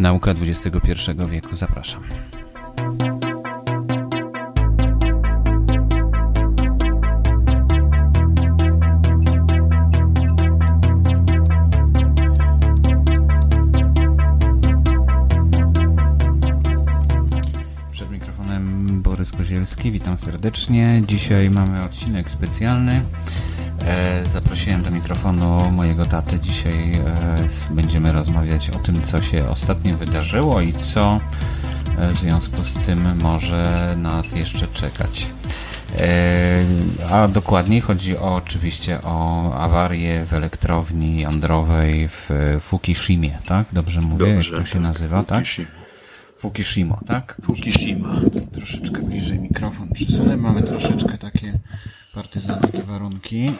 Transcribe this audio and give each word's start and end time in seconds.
Nauka 0.00 0.30
XXI 0.30 0.92
wieku. 1.30 1.56
Zapraszam. 1.56 2.02
Przed 17.92 18.10
mikrofonem 18.10 19.02
Borys 19.02 19.32
Kozielski, 19.32 19.92
witam 19.92 20.18
serdecznie. 20.18 21.02
Dzisiaj 21.08 21.50
mamy 21.50 21.84
odcinek 21.84 22.30
specjalny. 22.30 23.02
E, 23.90 24.26
zaprosiłem 24.26 24.82
do 24.82 24.90
mikrofonu 24.90 25.70
mojego 25.70 26.06
tatę. 26.06 26.40
Dzisiaj 26.40 26.92
e, 26.92 27.04
będziemy 27.70 28.12
rozmawiać 28.12 28.70
o 28.70 28.78
tym, 28.78 29.02
co 29.02 29.22
się 29.22 29.48
ostatnio 29.48 29.94
wydarzyło 29.94 30.60
i 30.60 30.72
co 30.72 31.20
e, 31.98 32.12
w 32.12 32.16
związku 32.16 32.64
z 32.64 32.74
tym 32.74 33.18
może 33.22 33.94
nas 33.98 34.32
jeszcze 34.32 34.68
czekać. 34.68 35.28
A 37.10 37.28
dokładniej 37.28 37.80
chodzi 37.80 38.16
o, 38.16 38.34
oczywiście 38.34 39.02
o 39.02 39.54
awarię 39.54 40.24
w 40.26 40.34
elektrowni 40.34 41.20
jądrowej 41.20 42.08
w 42.08 42.28
Fukushimie, 42.60 43.38
tak? 43.46 43.66
Dobrze 43.72 44.00
mówię, 44.00 44.34
Dobrze, 44.34 44.52
jak 44.52 44.60
to 44.60 44.66
się 44.66 44.72
tak, 44.72 44.82
nazywa, 44.82 45.24
tak? 45.24 45.44
Fukushima, 46.38 47.00
tak? 47.06 47.40
Fukushima. 47.44 48.20
Troszeczkę 48.52 49.02
bliżej 49.02 49.38
mikrofon 49.38 49.88
przesunę. 49.88 50.36
Mamy 50.36 50.62
troszeczkę 50.62 51.18
takie 51.18 51.58
partyzanckie 52.14 52.82
warunki. 52.82 53.52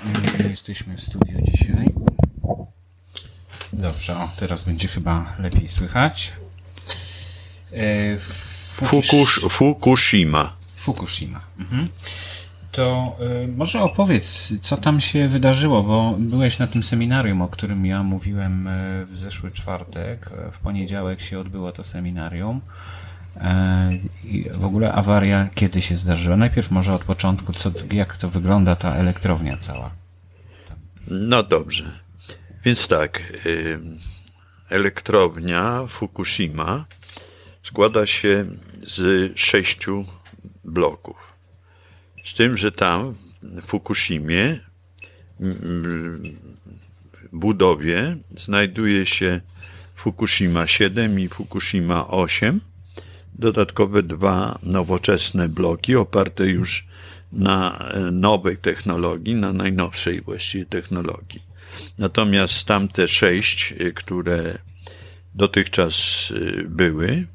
Jesteśmy 0.50 0.96
w 0.96 1.02
studiu 1.02 1.38
dzisiaj. 1.42 1.86
Dobrze, 3.72 4.16
o, 4.16 4.28
teraz 4.36 4.64
będzie 4.64 4.88
chyba 4.88 5.36
lepiej 5.38 5.68
słychać. 5.68 6.32
E, 7.72 8.18
Fukush... 8.18 9.40
Fukushima. 9.50 10.56
Fukushima. 10.74 11.40
Mhm. 11.58 11.88
To 12.72 13.16
y, 13.44 13.48
może 13.48 13.82
opowiedz, 13.82 14.52
co 14.62 14.76
tam 14.76 15.00
się 15.00 15.28
wydarzyło, 15.28 15.82
bo 15.82 16.14
byłeś 16.18 16.58
na 16.58 16.66
tym 16.66 16.82
seminarium, 16.82 17.42
o 17.42 17.48
którym 17.48 17.86
ja 17.86 18.02
mówiłem 18.02 18.66
y, 18.66 19.06
w 19.06 19.18
zeszły 19.18 19.50
czwartek. 19.50 20.30
W 20.52 20.58
poniedziałek 20.58 21.22
się 21.22 21.40
odbyło 21.40 21.72
to 21.72 21.84
seminarium. 21.84 22.60
I 24.24 24.50
w 24.54 24.64
ogóle 24.64 24.92
awaria 24.92 25.48
kiedy 25.54 25.82
się 25.82 25.96
zdarzyła? 25.96 26.36
Najpierw 26.36 26.70
może 26.70 26.94
od 26.94 27.04
początku, 27.04 27.52
co, 27.52 27.72
jak 27.92 28.16
to 28.16 28.30
wygląda 28.30 28.76
ta 28.76 28.94
elektrownia 28.94 29.56
cała? 29.56 29.90
No 31.10 31.42
dobrze. 31.42 31.98
Więc 32.64 32.88
tak, 32.88 33.22
elektrownia 34.70 35.86
Fukushima 35.88 36.84
składa 37.62 38.06
się 38.06 38.44
z 38.82 39.32
sześciu 39.38 40.04
bloków. 40.64 41.16
Z 42.24 42.34
tym, 42.34 42.56
że 42.56 42.72
tam 42.72 43.14
w 43.42 43.62
Fukushimie 43.62 44.60
w 45.40 46.20
budowie 47.32 48.16
znajduje 48.36 49.06
się 49.06 49.40
Fukushima 49.96 50.66
7 50.66 51.20
i 51.20 51.28
Fukushima 51.28 52.08
8 52.08 52.60
dodatkowe 53.40 54.02
dwa 54.02 54.58
nowoczesne 54.62 55.48
bloki 55.48 55.96
oparte 55.96 56.46
już 56.46 56.86
na 57.32 57.78
e, 57.78 58.00
nowej 58.10 58.56
technologii, 58.56 59.34
na 59.34 59.52
najnowszej 59.52 60.20
właściwie 60.20 60.66
technologii. 60.66 61.42
Natomiast 61.98 62.64
tamte 62.64 63.08
sześć, 63.08 63.74
e, 63.78 63.92
które 63.92 64.58
dotychczas 65.34 65.96
e, 66.36 66.64
były, 66.64 67.26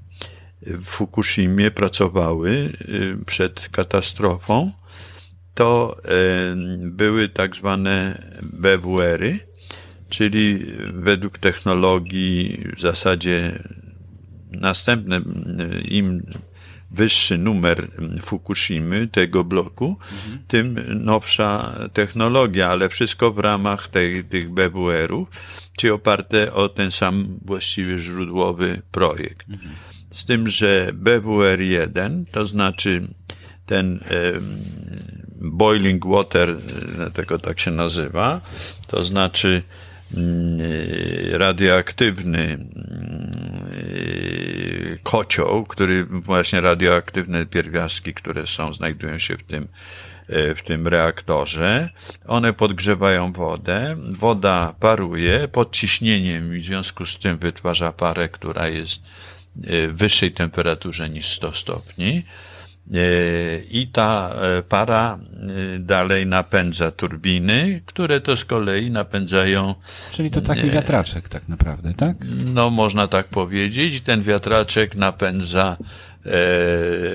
w 0.61 0.85
Fukushimie 0.85 1.71
pracowały 1.71 2.73
przed 3.25 3.69
katastrofą, 3.69 4.72
to 5.53 5.97
były 6.81 7.29
tak 7.29 7.55
zwane 7.55 8.22
BWR-y, 8.43 9.39
czyli 10.09 10.66
według 10.93 11.37
technologii 11.37 12.63
w 12.77 12.81
zasadzie 12.81 13.59
następny, 14.61 15.21
im 15.88 16.21
wyższy 16.91 17.38
numer 17.38 17.88
Fukushimy, 18.21 19.07
tego 19.07 19.43
bloku, 19.43 19.97
mhm. 20.11 20.43
tym 20.47 20.79
nowsza 21.03 21.75
technologia, 21.93 22.69
ale 22.69 22.89
wszystko 22.89 23.31
w 23.31 23.39
ramach 23.39 23.88
tej, 23.88 24.23
tych 24.23 24.49
BWR-ów, 24.49 25.29
czyli 25.77 25.91
oparte 25.91 26.53
o 26.53 26.69
ten 26.69 26.91
sam 26.91 27.39
właściwie 27.45 27.97
źródłowy 27.97 28.81
projekt. 28.91 29.49
Mhm. 29.49 29.71
Z 30.11 30.25
tym, 30.25 30.47
że 30.47 30.91
BWR-1, 30.93 32.23
to 32.31 32.45
znaczy 32.45 33.07
ten 33.66 33.95
e, 33.95 34.31
boiling 35.41 36.05
water, 36.05 36.57
tego 37.13 37.39
tak 37.39 37.59
się 37.59 37.72
nazywa, 37.72 38.41
to 38.87 39.03
znaczy 39.03 39.49
mm, 39.49 39.84
radioaktywny 41.31 42.57
kocioł, 45.03 45.66
który 45.66 46.05
właśnie 46.05 46.61
radioaktywne 46.61 47.45
pierwiastki, 47.45 48.13
które 48.13 48.47
są, 48.47 48.73
znajdują 48.73 49.19
się 49.19 49.38
w 49.38 49.43
tym, 49.43 49.67
e, 50.27 50.55
w 50.55 50.63
tym 50.63 50.88
reaktorze. 50.88 51.89
One 52.27 52.53
podgrzewają 52.53 53.33
wodę, 53.33 53.95
woda 54.09 54.75
paruje 54.79 55.47
pod 55.47 55.71
ciśnieniem 55.71 56.55
i 56.55 56.59
w 56.59 56.63
związku 56.63 57.05
z 57.05 57.17
tym 57.17 57.37
wytwarza 57.37 57.91
parę, 57.91 58.29
która 58.29 58.67
jest 58.67 59.01
w 59.55 59.93
wyższej 59.93 60.31
temperaturze 60.31 61.09
niż 61.09 61.27
100 61.27 61.53
stopni. 61.53 62.23
E, 62.94 62.97
I 63.69 63.88
ta 63.88 64.31
para 64.69 65.19
dalej 65.79 66.25
napędza 66.25 66.91
turbiny, 66.91 67.81
które 67.85 68.22
to 68.22 68.38
z 68.38 68.46
kolei 68.46 68.91
napędzają. 68.91 69.75
Czyli 70.12 70.31
to 70.31 70.41
taki 70.41 70.69
wiatraczek 70.69 71.29
tak 71.29 71.50
naprawdę, 71.50 71.94
tak? 71.94 72.18
No, 72.53 72.69
można 72.69 73.07
tak 73.07 73.28
powiedzieć. 73.28 74.01
Ten 74.01 74.23
wiatraczek 74.23 74.96
napędza 74.96 75.78
e, 76.25 76.29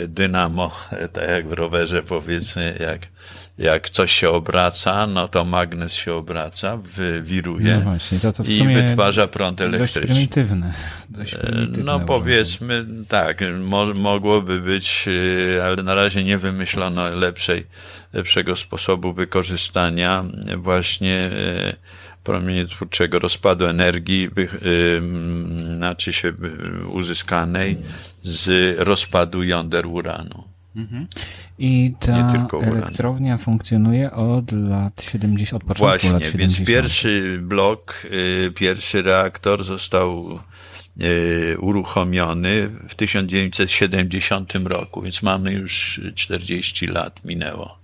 dynamo, 0.08 0.70
tak 1.12 1.28
jak 1.28 1.48
w 1.48 1.52
rowerze 1.52 2.02
powiedzmy, 2.02 2.76
jak, 2.80 3.06
jak 3.60 3.90
coś 3.90 4.12
się 4.12 4.30
obraca, 4.30 5.06
no 5.06 5.28
to 5.28 5.44
magnes 5.44 5.92
się 5.92 6.14
obraca, 6.14 6.78
wiruje 7.22 7.74
no 7.74 7.80
właśnie, 7.80 8.20
to 8.20 8.32
to 8.32 8.42
i 8.42 8.74
wytwarza 8.74 9.28
prąd 9.28 9.60
elektryczny. 9.60 10.00
Dość 10.00 10.12
prymitywne. 10.12 10.74
Dość 11.10 11.34
prymitywne 11.34 11.84
no 11.84 12.00
powiedzmy, 12.00 12.86
tak, 13.08 13.40
mo 13.60 13.86
mogłoby 13.94 14.60
być, 14.60 15.08
e, 15.56 15.64
ale 15.64 15.82
na 15.82 15.94
razie 15.94 16.24
nie 16.24 16.38
wymyślono 16.38 17.10
lepszej 17.10 17.66
lepszego 18.12 18.56
sposobu 18.56 19.12
wykorzystania 19.12 20.24
właśnie 20.56 21.16
e, 21.16 21.76
promieniotwórczego 22.24 23.18
rozpadu 23.18 23.66
energii, 23.66 24.28
e, 24.36 25.76
znaczy 25.76 26.12
się 26.12 26.32
uzyskanej 26.92 27.78
z 28.22 28.76
rozpadu 28.78 29.42
jąder 29.42 29.86
uranu. 29.86 30.49
Mhm. 30.76 31.06
I 31.58 31.94
ta 32.00 32.48
elektrownia 32.62 33.38
funkcjonuje 33.38 34.12
od 34.12 34.52
lat 34.52 35.02
70, 35.02 35.62
od 35.62 35.68
początku 35.68 35.84
Właśnie, 35.84 36.12
lat 36.12 36.22
70. 36.22 36.58
więc 36.58 36.68
pierwszy 36.68 37.38
blok, 37.42 38.06
e, 38.46 38.50
pierwszy 38.50 39.02
reaktor 39.02 39.64
został 39.64 40.38
uruchomiony 41.58 42.68
w 42.88 42.94
1970 42.94 44.52
roku, 44.68 45.02
więc 45.02 45.22
mamy 45.22 45.52
już 45.52 46.00
40 46.14 46.86
lat 46.86 47.24
minęło 47.24 47.80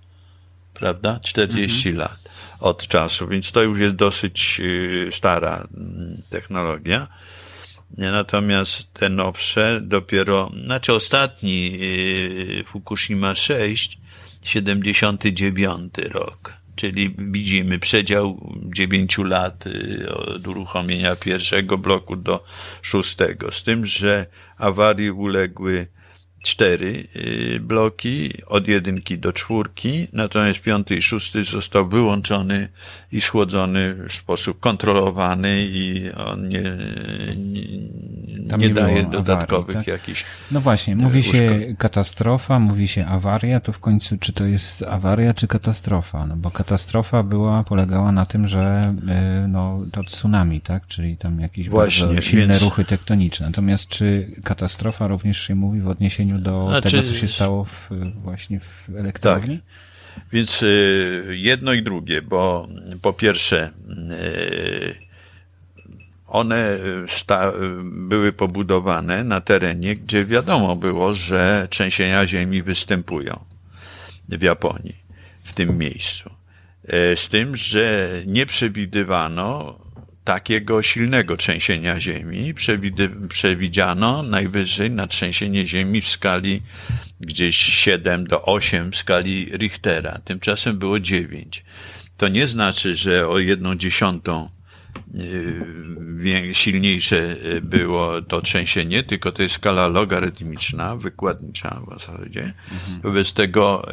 prawda? 0.79 1.19
40 1.23 1.89
mhm. 1.89 2.07
lat 2.07 2.17
od 2.59 2.87
czasu, 2.87 3.27
więc 3.27 3.51
to 3.51 3.63
już 3.63 3.79
jest 3.79 3.95
dosyć 3.95 4.61
y, 4.63 5.09
stara 5.11 5.67
mm, 5.77 6.21
technologia. 6.29 7.07
Natomiast 7.91 8.93
te 8.93 9.09
nowsze 9.09 9.81
dopiero, 9.81 10.51
znaczy 10.65 10.93
ostatni 10.93 11.79
y, 11.81 12.63
Fukushima 12.67 13.35
6, 13.35 13.97
79 14.43 15.93
rok, 15.97 16.53
czyli 16.75 17.15
widzimy 17.17 17.79
przedział 17.79 18.53
9 18.65 19.17
lat 19.17 19.67
y, 19.67 20.09
od 20.09 20.47
uruchomienia 20.47 21.15
pierwszego 21.15 21.77
bloku 21.77 22.15
do 22.15 22.43
szóstego, 22.81 23.51
z 23.51 23.63
tym, 23.63 23.85
że 23.85 24.25
awarii 24.57 25.11
uległy 25.11 25.87
cztery 26.41 27.03
y, 27.15 27.59
bloki, 27.59 28.33
od 28.47 28.67
jedynki 28.67 29.17
do 29.17 29.33
czwórki, 29.33 30.07
natomiast 30.13 30.59
piąty 30.59 30.95
i 30.95 31.01
szósty 31.01 31.43
został 31.43 31.87
wyłączony 31.87 32.67
i 33.11 33.21
schłodzony 33.21 33.95
w 34.09 34.13
sposób 34.13 34.59
kontrolowany 34.59 35.65
i 35.69 36.11
on 36.31 36.47
nie, 36.47 36.63
nie, 38.57 38.57
nie, 38.57 38.69
daje 38.69 39.03
dodatkowych 39.03 39.75
awarii, 39.75 39.85
tak? 39.85 39.87
jakichś. 39.87 40.25
No 40.51 40.61
właśnie, 40.61 40.95
mówi 40.95 41.23
się 41.23 41.75
katastrofa, 41.77 42.59
mówi 42.59 42.87
się 42.87 43.05
awaria, 43.05 43.59
to 43.59 43.71
w 43.73 43.79
końcu 43.79 44.17
czy 44.17 44.33
to 44.33 44.45
jest 44.45 44.83
awaria, 44.83 45.33
czy 45.33 45.47
katastrofa? 45.47 46.25
No 46.25 46.35
bo 46.35 46.51
katastrofa 46.51 47.23
była, 47.23 47.63
polegała 47.63 48.11
na 48.11 48.25
tym, 48.25 48.47
że 48.47 48.95
y, 49.43 49.47
no, 49.47 49.85
to 49.91 50.03
tsunami, 50.03 50.61
tak? 50.61 50.87
Czyli 50.87 51.17
tam 51.17 51.39
jakieś 51.39 51.69
właśnie, 51.69 52.05
bardzo 52.05 52.21
silne 52.21 52.47
więc... 52.53 52.63
ruchy 52.63 52.85
tektoniczne. 52.85 53.45
Natomiast 53.45 53.87
czy 53.87 54.35
katastrofa 54.43 55.07
również 55.07 55.41
się 55.41 55.55
mówi 55.55 55.81
w 55.81 55.87
odniesieniu 55.87 56.26
do 56.35 56.67
znaczy, 56.69 56.91
tego, 56.91 57.07
co 57.07 57.13
się 57.13 57.27
stało 57.27 57.65
w, 57.65 57.89
właśnie 58.23 58.59
w 58.59 58.89
elektrowni? 58.97 59.57
Tak. 59.57 59.65
Więc 60.31 60.63
y, 60.63 61.35
jedno 61.37 61.73
i 61.73 61.83
drugie, 61.83 62.21
bo 62.21 62.67
po 63.01 63.13
pierwsze, 63.13 63.71
y, 64.11 65.07
one 66.27 66.77
sta, 67.07 67.51
były 67.83 68.33
pobudowane 68.33 69.23
na 69.23 69.41
terenie, 69.41 69.95
gdzie 69.95 70.25
wiadomo 70.25 70.75
było, 70.75 71.13
że 71.13 71.67
trzęsienia 71.69 72.27
ziemi 72.27 72.63
występują 72.63 73.45
w 74.29 74.41
Japonii, 74.41 74.95
w 75.43 75.53
tym 75.53 75.77
miejscu. 75.77 76.29
Y, 76.93 77.15
z 77.15 77.29
tym, 77.29 77.55
że 77.55 78.09
nie 78.25 78.45
przewidywano 78.45 79.79
takiego 80.27 80.81
silnego 80.81 81.37
trzęsienia 81.37 81.99
ziemi 81.99 82.53
przewidziano 83.29 84.23
najwyżej 84.23 84.91
na 84.91 85.07
trzęsienie 85.07 85.67
ziemi 85.67 86.01
w 86.01 86.07
skali 86.07 86.61
gdzieś 87.19 87.57
7 87.57 88.27
do 88.27 88.45
8 88.45 88.91
w 88.91 88.95
skali 88.95 89.45
Richtera. 89.57 90.19
Tymczasem 90.25 90.77
było 90.77 90.99
9. 90.99 91.65
To 92.17 92.27
nie 92.27 92.47
znaczy, 92.47 92.95
że 92.95 93.27
o 93.27 93.39
jedną 93.39 93.75
dziesiątą 93.75 94.49
silniejsze 96.53 97.35
y, 97.45 97.61
było 97.61 98.21
to 98.21 98.41
trzęsienie, 98.41 99.03
tylko 99.03 99.31
to 99.31 99.41
jest 99.41 99.55
skala 99.55 99.87
logarytmiczna, 99.87 100.95
wykładnicza 100.95 101.81
w 101.87 101.99
zasadzie. 101.99 102.53
Mhm. 102.71 103.01
Wobec 103.03 103.33
tego 103.33 103.87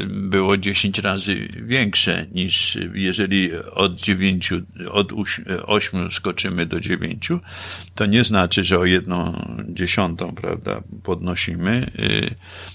y, 0.00 0.06
było 0.06 0.56
10 0.56 0.98
razy 0.98 1.48
większe 1.66 2.26
niż 2.32 2.78
jeżeli 2.94 3.50
od 3.72 4.00
9, 4.00 4.50
od 4.90 5.12
8 5.66 6.10
skoczymy 6.12 6.66
do 6.66 6.80
9, 6.80 7.28
to 7.94 8.06
nie 8.06 8.24
znaczy, 8.24 8.64
że 8.64 8.78
o 8.78 8.84
jedną 8.84 9.32
dziesiątą, 9.68 10.34
prawda, 10.34 10.82
podnosimy, 11.02 11.86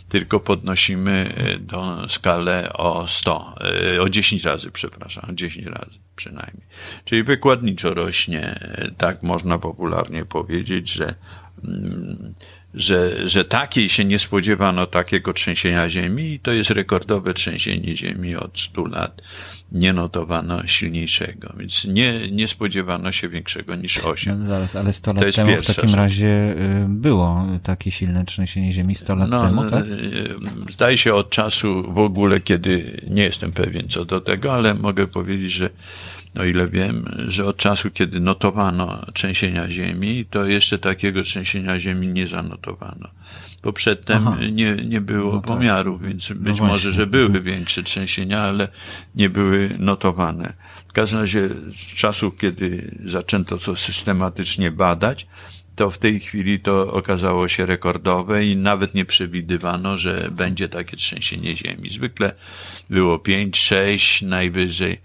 tylko 0.10 0.40
podnosimy 0.40 1.34
tą 1.70 2.10
skalę 2.10 2.74
o 2.74 3.08
100, 3.08 3.56
o 4.02 4.10
10 4.10 4.44
razy, 4.44 4.72
przepraszam, 4.72 5.30
o 5.30 5.34
10 5.34 5.68
razy 5.68 6.09
przynajmniej. 6.20 6.68
Czyli 7.06 7.24
wykładniczo 7.24 7.94
rośnie, 7.94 8.60
tak 8.98 9.24
można 9.24 9.58
popularnie 9.58 10.26
powiedzieć, 10.26 10.92
że, 10.92 11.16
mm, 11.64 12.34
że, 12.74 13.30
że 13.30 13.46
takiej 13.46 13.90
się 13.90 14.06
nie 14.06 14.20
spodziewano 14.20 14.88
takiego 14.88 15.34
trzęsienia 15.34 15.90
ziemi 15.90 16.34
i 16.34 16.40
to 16.40 16.52
jest 16.52 16.70
rekordowe 16.70 17.34
trzęsienie 17.34 17.96
ziemi 17.96 18.36
od 18.36 18.60
100 18.60 18.86
lat. 18.86 19.22
Nie 19.72 19.94
notowano 19.94 20.68
silniejszego, 20.68 21.54
więc 21.58 21.86
nie, 21.86 22.32
nie 22.32 22.48
spodziewano 22.48 23.12
się 23.12 23.30
większego 23.30 23.76
niż 23.76 23.98
8. 23.98 24.40
No 24.44 24.50
zaraz, 24.50 24.76
ale 24.76 24.94
100 24.94 25.14
lat 25.14 25.36
temu 25.36 25.52
w 25.52 25.66
takim 25.66 25.90
rzecz. 25.90 25.98
razie 25.98 26.56
y, 26.84 26.86
było 26.88 27.46
takie 27.64 27.92
silne 27.92 28.26
trzęsienie 28.26 28.74
ziemi 28.74 28.96
100 28.96 29.16
lat 29.16 29.30
no, 29.30 29.46
temu, 29.46 29.72
tak? 29.72 29.86
Y, 29.86 30.36
zdaje 30.70 30.98
się 30.98 31.14
od 31.14 31.30
czasu 31.30 31.94
w 31.94 32.00
ogóle, 32.00 32.40
kiedy 32.40 33.02
nie 33.10 33.24
jestem 33.24 33.52
pewien 33.52 33.88
co 33.88 34.06
do 34.06 34.22
tego, 34.22 34.54
ale 34.54 34.74
mogę 34.74 35.08
powiedzieć, 35.08 35.52
że 35.52 35.70
o 36.40 36.44
ile 36.44 36.68
wiem, 36.68 37.06
że 37.28 37.46
od 37.46 37.58
czasu, 37.58 37.92
kiedy 37.92 38.20
notowano 38.20 39.06
trzęsienia 39.14 39.70
ziemi, 39.70 40.26
to 40.30 40.46
jeszcze 40.46 40.80
takiego 40.80 41.24
trzęsienia 41.24 41.80
ziemi 41.80 42.08
nie 42.08 42.28
zanotowano. 42.28 43.08
Bo 43.64 43.74
przedtem 43.74 44.28
Aha. 44.28 44.38
nie, 44.52 44.76
nie 44.76 45.02
było 45.02 45.34
no 45.34 45.42
tak. 45.42 45.48
pomiarów, 45.48 46.02
więc 46.02 46.30
no 46.30 46.36
być 46.36 46.60
no 46.60 46.66
może, 46.68 46.92
że 46.92 47.08
były 47.08 47.42
większe 47.42 47.84
trzęsienia, 47.84 48.42
ale 48.42 48.68
nie 49.16 49.30
były 49.30 49.76
notowane. 49.80 50.54
W 50.88 50.94
każdym 50.94 51.20
razie 51.20 51.50
z 51.72 51.94
czasu, 51.96 52.32
kiedy 52.32 52.96
zaczęto 53.06 53.58
to 53.58 53.76
systematycznie 53.76 54.72
badać, 54.72 55.28
to 55.76 55.92
w 55.92 55.98
tej 55.98 56.20
chwili 56.20 56.60
to 56.60 56.94
okazało 56.94 57.48
się 57.48 57.66
rekordowe 57.66 58.46
i 58.46 58.56
nawet 58.56 58.96
nie 58.96 59.06
przewidywano, 59.06 59.98
że 59.98 60.30
będzie 60.32 60.70
takie 60.70 60.98
trzęsienie 60.98 61.56
ziemi. 61.56 61.90
Zwykle 61.90 62.36
było 62.90 63.20
5, 63.20 63.58
6, 63.58 64.22
najwyżej 64.22 64.98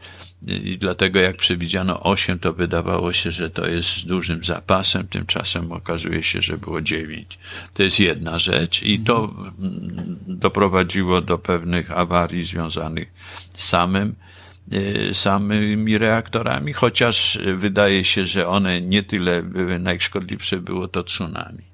i 0.47 0.79
dlatego 0.79 1.21
jak 1.21 1.37
przewidziano 1.37 2.03
8, 2.03 2.39
to 2.39 2.53
wydawało 2.53 3.13
się, 3.13 3.31
że 3.31 3.51
to 3.51 3.69
jest 3.69 3.97
z 3.97 4.05
dużym 4.05 4.45
zapasem, 4.45 5.09
tymczasem 5.09 5.73
okazuje 5.73 6.23
się, 6.23 6.43
że 6.43 6.59
było 6.59 6.81
9. 6.81 7.39
To 7.75 7.83
jest 7.83 8.01
jedna 8.01 8.39
rzecz 8.39 8.83
i 8.83 9.01
to 9.01 9.35
doprowadziło 10.27 11.21
do 11.21 11.39
pewnych 11.39 11.99
awarii 11.99 12.45
związanych 12.45 13.13
z 13.55 13.65
samym, 13.65 14.15
e, 14.73 15.15
samymi 15.15 15.99
reaktorami, 15.99 16.73
chociaż 16.73 17.39
wydaje 17.57 18.05
się, 18.05 18.27
że 18.27 18.49
one 18.49 18.81
nie 18.81 19.03
tyle 19.03 19.43
były 19.43 19.79
najszkodliwsze, 19.79 20.61
było 20.61 20.89
to 20.89 21.03
tsunami. 21.05 21.74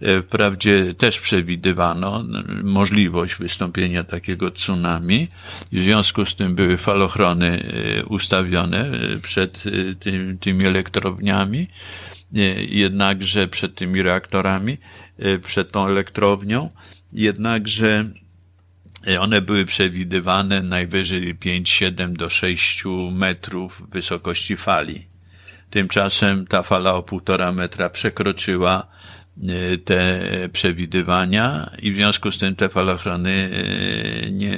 E, 0.00 0.22
wprawdzie 0.22 0.94
też 0.94 1.20
przewidywano 1.20 2.24
możliwość 2.62 3.34
wystąpienia 3.34 4.04
takiego 4.04 4.50
tsunami. 4.50 5.28
W 5.72 5.82
związku 5.82 6.24
z 6.24 6.36
tym 6.36 6.54
były 6.54 6.76
falochrony 6.76 7.62
e, 8.00 8.04
ustawione 8.04 8.80
e, 8.80 9.18
przed 9.18 9.62
tym, 10.00 10.38
tymi 10.38 10.66
elektrowniami, 10.66 11.66
jednakże 12.68 13.48
przed 13.48 13.74
tymi 13.74 14.02
reaktorami, 14.02 14.78
przed 15.44 15.72
tą 15.72 15.86
elektrownią, 15.86 16.70
jednakże 17.12 18.04
one 19.20 19.42
były 19.42 19.64
przewidywane 19.64 20.62
najwyżej 20.62 21.34
5, 21.34 21.70
7 21.70 22.16
do 22.16 22.30
6 22.30 22.84
metrów 23.12 23.82
wysokości 23.90 24.56
fali. 24.56 25.06
Tymczasem 25.70 26.46
ta 26.46 26.62
fala 26.62 26.94
o 26.94 27.02
półtora 27.02 27.52
metra 27.52 27.90
przekroczyła 27.90 28.97
te 29.84 30.20
przewidywania 30.52 31.70
i 31.82 31.92
w 31.92 31.96
związku 31.96 32.30
z 32.30 32.38
tym 32.38 32.56
te 32.56 32.68
falochrony 32.68 33.30
y, 33.30 34.30
nie, 34.32 34.56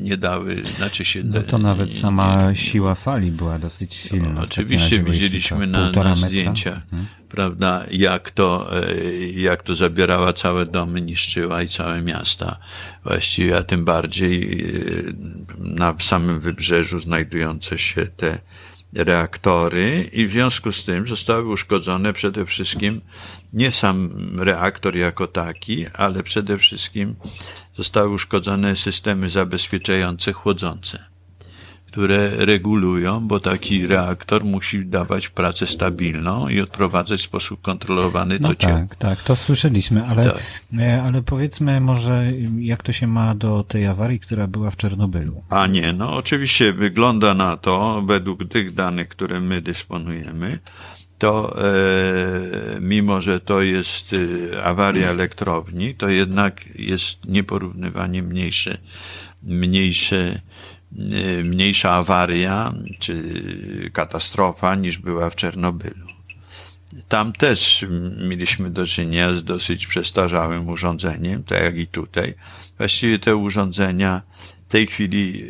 nie 0.00 0.16
dały, 0.16 0.56
znaczy 0.76 1.04
się... 1.04 1.22
No 1.24 1.42
to 1.42 1.58
nawet 1.58 1.92
sama 1.92 2.50
nie, 2.50 2.56
siła 2.56 2.94
fali 2.94 3.30
była 3.30 3.58
dosyć 3.58 3.94
silna. 3.94 4.28
No, 4.28 4.40
oczywiście 4.40 5.02
widzieliśmy 5.02 5.66
na, 5.66 5.90
na 5.90 6.16
zdjęciach, 6.16 6.82
hmm? 6.90 7.08
prawda, 7.28 7.84
jak 7.90 8.30
to, 8.30 8.70
y, 8.92 9.32
jak 9.36 9.62
to 9.62 9.74
zabierała 9.74 10.32
całe 10.32 10.66
domy, 10.66 11.00
niszczyła 11.00 11.62
i 11.62 11.68
całe 11.68 12.02
miasta 12.02 12.58
właściwie, 13.04 13.56
a 13.56 13.62
tym 13.62 13.84
bardziej 13.84 14.66
na 15.58 15.94
samym 16.00 16.40
wybrzeżu 16.40 17.00
znajdujące 17.00 17.78
się 17.78 18.06
te 18.06 18.38
reaktory 18.94 20.08
i 20.12 20.26
w 20.26 20.32
związku 20.32 20.72
z 20.72 20.84
tym 20.84 21.06
zostały 21.06 21.48
uszkodzone 21.52 22.12
przede 22.12 22.46
wszystkim 22.46 23.00
nie 23.52 23.72
sam 23.72 24.10
reaktor 24.38 24.96
jako 24.96 25.26
taki, 25.26 25.86
ale 25.94 26.22
przede 26.22 26.58
wszystkim 26.58 27.16
zostały 27.76 28.08
uszkodzone 28.08 28.76
systemy 28.76 29.28
zabezpieczające 29.30 30.32
chłodzące, 30.32 31.09
które 31.90 32.30
regulują, 32.36 33.28
bo 33.28 33.40
taki 33.40 33.86
reaktor 33.86 34.44
musi 34.44 34.86
dawać 34.86 35.28
pracę 35.28 35.66
stabilną 35.66 36.48
i 36.48 36.60
odprowadzać 36.60 37.20
w 37.20 37.24
sposób 37.24 37.62
kontrolowany 37.62 38.38
no 38.40 38.48
do 38.48 38.54
ciepła. 38.54 38.78
Tak, 38.78 38.96
tak, 38.96 39.22
to 39.22 39.36
słyszeliśmy, 39.36 40.06
ale, 40.06 40.24
tak. 40.24 40.42
E, 40.78 41.02
ale 41.02 41.22
powiedzmy 41.22 41.80
może, 41.80 42.32
jak 42.58 42.82
to 42.82 42.92
się 42.92 43.06
ma 43.06 43.34
do 43.34 43.64
tej 43.64 43.86
awarii, 43.86 44.20
która 44.20 44.46
była 44.46 44.70
w 44.70 44.76
Czernobylu? 44.76 45.42
A 45.50 45.66
nie, 45.66 45.92
no 45.92 46.16
oczywiście 46.16 46.72
wygląda 46.72 47.34
na 47.34 47.56
to, 47.56 48.02
według 48.06 48.48
tych 48.48 48.74
danych, 48.74 49.08
które 49.08 49.40
my 49.40 49.62
dysponujemy, 49.62 50.58
to 51.18 51.56
e, 51.58 52.80
mimo, 52.80 53.20
że 53.20 53.40
to 53.40 53.62
jest 53.62 54.12
e, 54.12 54.64
awaria 54.64 55.08
elektrowni, 55.08 55.94
to 55.94 56.08
jednak 56.08 56.64
jest 56.78 57.24
nieporównywanie 57.24 58.22
mniejsze, 58.22 58.78
mniejsze, 59.42 60.40
mniejsza 61.44 61.90
awaria 61.90 62.72
czy 62.98 63.22
katastrofa 63.92 64.74
niż 64.74 64.98
była 64.98 65.30
w 65.30 65.36
Czernobylu. 65.36 66.06
Tam 67.08 67.32
też 67.32 67.86
mieliśmy 68.28 68.70
do 68.70 68.86
czynienia 68.86 69.34
z 69.34 69.44
dosyć 69.44 69.86
przestarzałym 69.86 70.68
urządzeniem, 70.68 71.44
tak 71.44 71.62
jak 71.62 71.76
i 71.76 71.86
tutaj. 71.86 72.34
Właściwie 72.78 73.18
te 73.18 73.36
urządzenia 73.36 74.22
tej 74.70 74.86
chwili, 74.86 75.44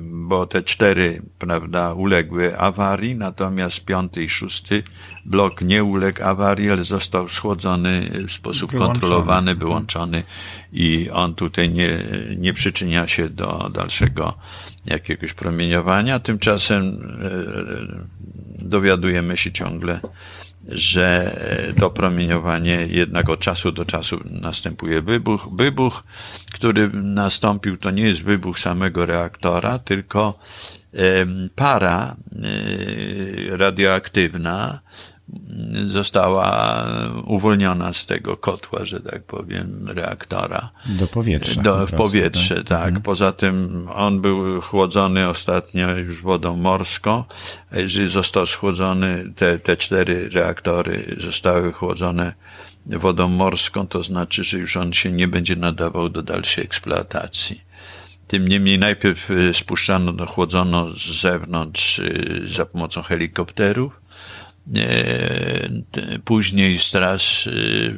bo 0.00 0.46
te 0.46 0.62
cztery, 0.62 1.22
prawda, 1.38 1.92
uległy 1.92 2.58
awarii, 2.58 3.14
natomiast 3.14 3.84
piąty 3.84 4.24
i 4.24 4.28
szósty 4.28 4.82
blok 5.24 5.62
nie 5.62 5.84
uległ 5.84 6.24
awarii, 6.24 6.70
ale 6.70 6.84
został 6.84 7.28
schłodzony 7.28 8.10
w 8.28 8.32
sposób 8.32 8.70
wyłączony. 8.70 9.00
kontrolowany, 9.00 9.54
wyłączony 9.54 10.22
i 10.72 11.10
on 11.12 11.34
tutaj 11.34 11.70
nie, 11.70 11.98
nie 12.36 12.52
przyczynia 12.52 13.06
się 13.06 13.28
do 13.28 13.70
dalszego 13.74 14.34
jakiegoś 14.86 15.32
promieniowania. 15.32 16.20
Tymczasem 16.20 16.98
dowiadujemy 18.58 19.36
się 19.36 19.52
ciągle, 19.52 20.00
że 20.68 21.36
to 21.80 21.90
promieniowanie 21.90 22.86
jednak 22.90 23.28
od 23.28 23.40
czasu 23.40 23.72
do 23.72 23.84
czasu 23.84 24.20
następuje 24.24 25.02
wybuch. 25.02 25.48
Wybuch, 25.52 26.04
który 26.52 26.88
nastąpił, 26.92 27.76
to 27.76 27.90
nie 27.90 28.02
jest 28.02 28.22
wybuch 28.22 28.58
samego 28.58 29.06
reaktora, 29.06 29.78
tylko 29.78 30.38
para 31.54 32.16
e, 33.52 33.56
radioaktywna 33.56 34.80
została 35.86 36.84
uwolniona 37.24 37.92
z 37.92 38.06
tego 38.06 38.36
kotła, 38.36 38.84
że 38.84 39.00
tak 39.00 39.22
powiem, 39.22 39.88
reaktora. 39.88 40.70
Do 40.86 41.06
powietrza. 41.06 41.62
Do, 41.62 41.86
w 41.86 41.92
powietrze, 41.92 42.54
tak. 42.54 42.66
tak. 42.68 42.86
Mhm. 42.86 43.02
Poza 43.02 43.32
tym 43.32 43.86
on 43.94 44.20
był 44.20 44.60
chłodzony 44.60 45.28
ostatnio 45.28 45.96
już 45.96 46.22
wodą 46.22 46.56
morską. 46.56 47.24
Jeżeli 47.72 48.10
został 48.10 48.46
schłodzony, 48.46 49.32
te, 49.36 49.58
te 49.58 49.76
cztery 49.76 50.28
reaktory 50.28 51.16
zostały 51.20 51.72
chłodzone 51.72 52.34
wodą 52.86 53.28
morską, 53.28 53.86
to 53.86 54.02
znaczy, 54.02 54.44
że 54.44 54.58
już 54.58 54.76
on 54.76 54.92
się 54.92 55.12
nie 55.12 55.28
będzie 55.28 55.56
nadawał 55.56 56.08
do 56.08 56.22
dalszej 56.22 56.64
eksploatacji. 56.64 57.68
Tym 58.28 58.48
niemniej 58.48 58.78
najpierw 58.78 59.30
e, 59.30 59.54
spuszczano, 59.54 60.26
chłodzono 60.26 60.90
z 60.90 61.20
zewnątrz 61.20 61.98
e, 61.98 62.04
za 62.46 62.66
pomocą 62.66 63.02
helikopterów, 63.02 64.00
później 66.24 66.78
straż 66.78 67.46
e, 67.46 67.50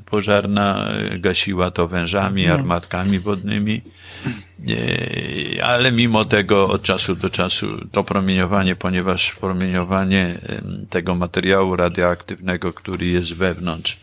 pożarna 0.07 0.89
gasiła 1.19 1.71
to 1.71 1.89
wężami, 1.89 2.47
no. 2.47 2.55
armatkami 2.55 3.21
wodnymi, 3.21 3.83
e, 5.57 5.65
ale 5.65 5.93
mimo 5.93 6.25
tego 6.25 6.69
od 6.69 6.83
czasu 6.83 7.17
do 7.17 7.31
czasu 7.31 7.67
to 7.93 8.05
promieniowanie, 8.05 8.77
ponieważ 8.77 9.33
promieniowanie 9.33 10.39
tego 10.91 11.15
materiału 11.15 11.77
radioaktywnego, 11.77 12.73
który 12.73 13.07
jest 13.07 13.35
wewnątrz 13.35 14.01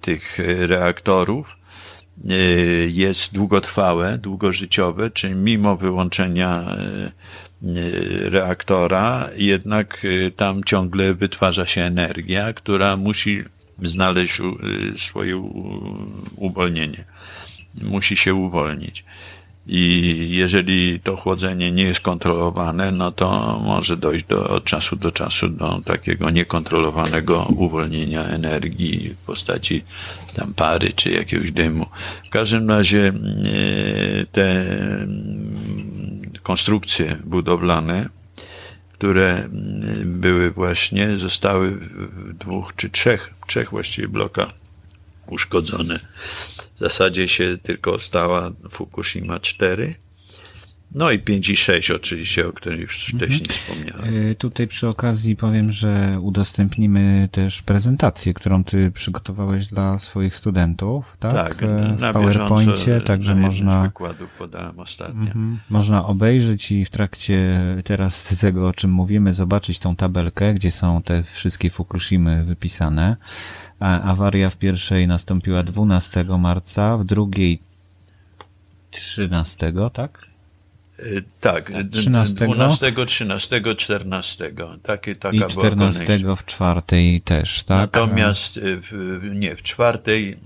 tych 0.00 0.38
reaktorów, 0.58 1.56
jest 2.88 3.32
długotrwałe, 3.32 4.18
długożyciowe, 4.18 5.10
czyli 5.10 5.34
mimo 5.34 5.76
wyłączenia 5.76 6.62
Y, 6.62 7.12
reaktora, 8.30 9.28
jednak 9.36 10.04
y, 10.04 10.32
tam 10.36 10.64
ciągle 10.64 11.14
wytwarza 11.14 11.66
się 11.66 11.80
energia, 11.80 12.52
która 12.52 12.96
musi 12.96 13.42
znaleźć 13.82 14.40
y, 14.40 14.98
swoje 14.98 15.36
uwolnienie. 16.36 17.04
Musi 17.82 18.16
się 18.16 18.34
uwolnić. 18.34 19.04
I 19.66 20.28
jeżeli 20.30 21.00
to 21.00 21.16
chłodzenie 21.16 21.72
nie 21.72 21.82
jest 21.82 22.00
kontrolowane, 22.00 22.92
no 22.92 23.12
to 23.12 23.60
może 23.64 23.96
dojść 23.96 24.26
do, 24.26 24.48
od 24.48 24.64
czasu 24.64 24.96
do 24.96 25.12
czasu 25.12 25.48
do 25.48 25.80
takiego 25.84 26.30
niekontrolowanego 26.30 27.46
uwolnienia 27.56 28.24
energii 28.24 29.10
w 29.10 29.16
postaci 29.26 29.84
tam 30.34 30.54
pary 30.54 30.92
czy 30.96 31.10
jakiegoś 31.10 31.52
dymu. 31.52 31.86
W 32.26 32.30
każdym 32.30 32.68
razie 32.68 33.12
te 34.32 34.64
konstrukcje 36.44 37.18
budowlane, 37.24 38.08
które 38.92 39.30
mm, 39.34 40.20
były 40.20 40.50
właśnie, 40.50 41.18
zostały 41.18 41.70
w 41.70 42.32
dwóch 42.38 42.72
czy 42.76 42.90
trzech, 42.90 43.34
trzech 43.46 43.70
właściwie 43.70 44.08
blokach 44.08 44.48
uszkodzone. 45.26 45.98
W 46.76 46.80
zasadzie 46.80 47.28
się 47.28 47.58
tylko 47.62 47.98
stała 47.98 48.50
Fukushima 48.70 49.40
4, 49.40 49.94
no 50.94 51.10
i 51.10 51.18
5 51.18 51.48
i 51.48 51.56
6 51.56 51.90
oczywiście, 51.90 52.48
o 52.48 52.52
których 52.52 52.80
już 52.80 53.12
mhm. 53.12 53.18
wcześniej 53.18 53.58
wspomniałem. 53.58 54.30
E, 54.30 54.34
tutaj 54.34 54.66
przy 54.66 54.88
okazji 54.88 55.36
powiem, 55.36 55.72
że 55.72 56.18
udostępnimy 56.20 57.28
też 57.32 57.62
prezentację, 57.62 58.34
którą 58.34 58.64
ty 58.64 58.90
przygotowałeś 58.90 59.66
dla 59.66 59.98
swoich 59.98 60.36
studentów, 60.36 61.16
tak? 61.20 61.34
Tak, 61.34 61.62
e, 61.62 61.96
na 62.00 62.12
PowerPoincie, 62.12 63.00
także 63.00 63.34
na 63.34 63.40
można... 63.40 63.82
wykładów 63.82 64.30
podałem 64.38 64.78
ostatnio. 64.78 65.22
Mhm. 65.22 65.58
Można 65.70 66.06
obejrzeć 66.06 66.72
i 66.72 66.84
w 66.84 66.90
trakcie 66.90 67.60
teraz 67.84 68.24
tego, 68.40 68.68
o 68.68 68.72
czym 68.72 68.90
mówimy, 68.90 69.34
zobaczyć 69.34 69.78
tą 69.78 69.96
tabelkę, 69.96 70.54
gdzie 70.54 70.70
są 70.70 71.02
te 71.02 71.22
wszystkie 71.22 71.70
Fukushimy 71.70 72.44
wypisane. 72.44 73.16
Awaria 73.80 74.50
w 74.50 74.56
pierwszej 74.56 75.06
nastąpiła 75.06 75.62
12 75.62 76.24
marca, 76.38 76.96
w 76.96 77.04
drugiej 77.04 77.58
13, 78.90 79.72
tak? 79.92 80.33
Y, 80.98 81.24
tak, 81.40 81.72
13, 81.92 82.34
12, 82.34 82.92
13, 83.06 83.60
14. 83.76 84.52
Takie, 84.82 85.14
taka 85.14 85.36
I 85.36 85.40
14 85.48 86.18
była 86.18 86.36
w 86.36 86.44
czwartej 86.44 87.20
też, 87.20 87.62
tak? 87.62 87.78
Natomiast 87.78 88.56
y, 88.56 88.80
w, 88.80 89.20
nie, 89.34 89.56
w 89.56 89.62
czwartej 89.62 90.32
e, 90.32 90.36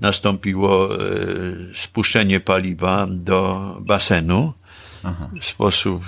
nastąpiło 0.00 0.88
spuszczenie 1.74 2.40
paliwa 2.40 3.06
do 3.10 3.76
basenu 3.80 4.52
Aha. 5.02 5.30
w 5.40 5.46
sposób 5.46 6.04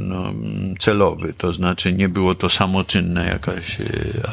no, 0.00 0.32
celowy. 0.78 1.32
To 1.32 1.52
znaczy 1.52 1.92
nie 1.92 2.08
było 2.08 2.34
to 2.34 2.48
samoczynne 2.48 3.26
jakaś 3.26 3.76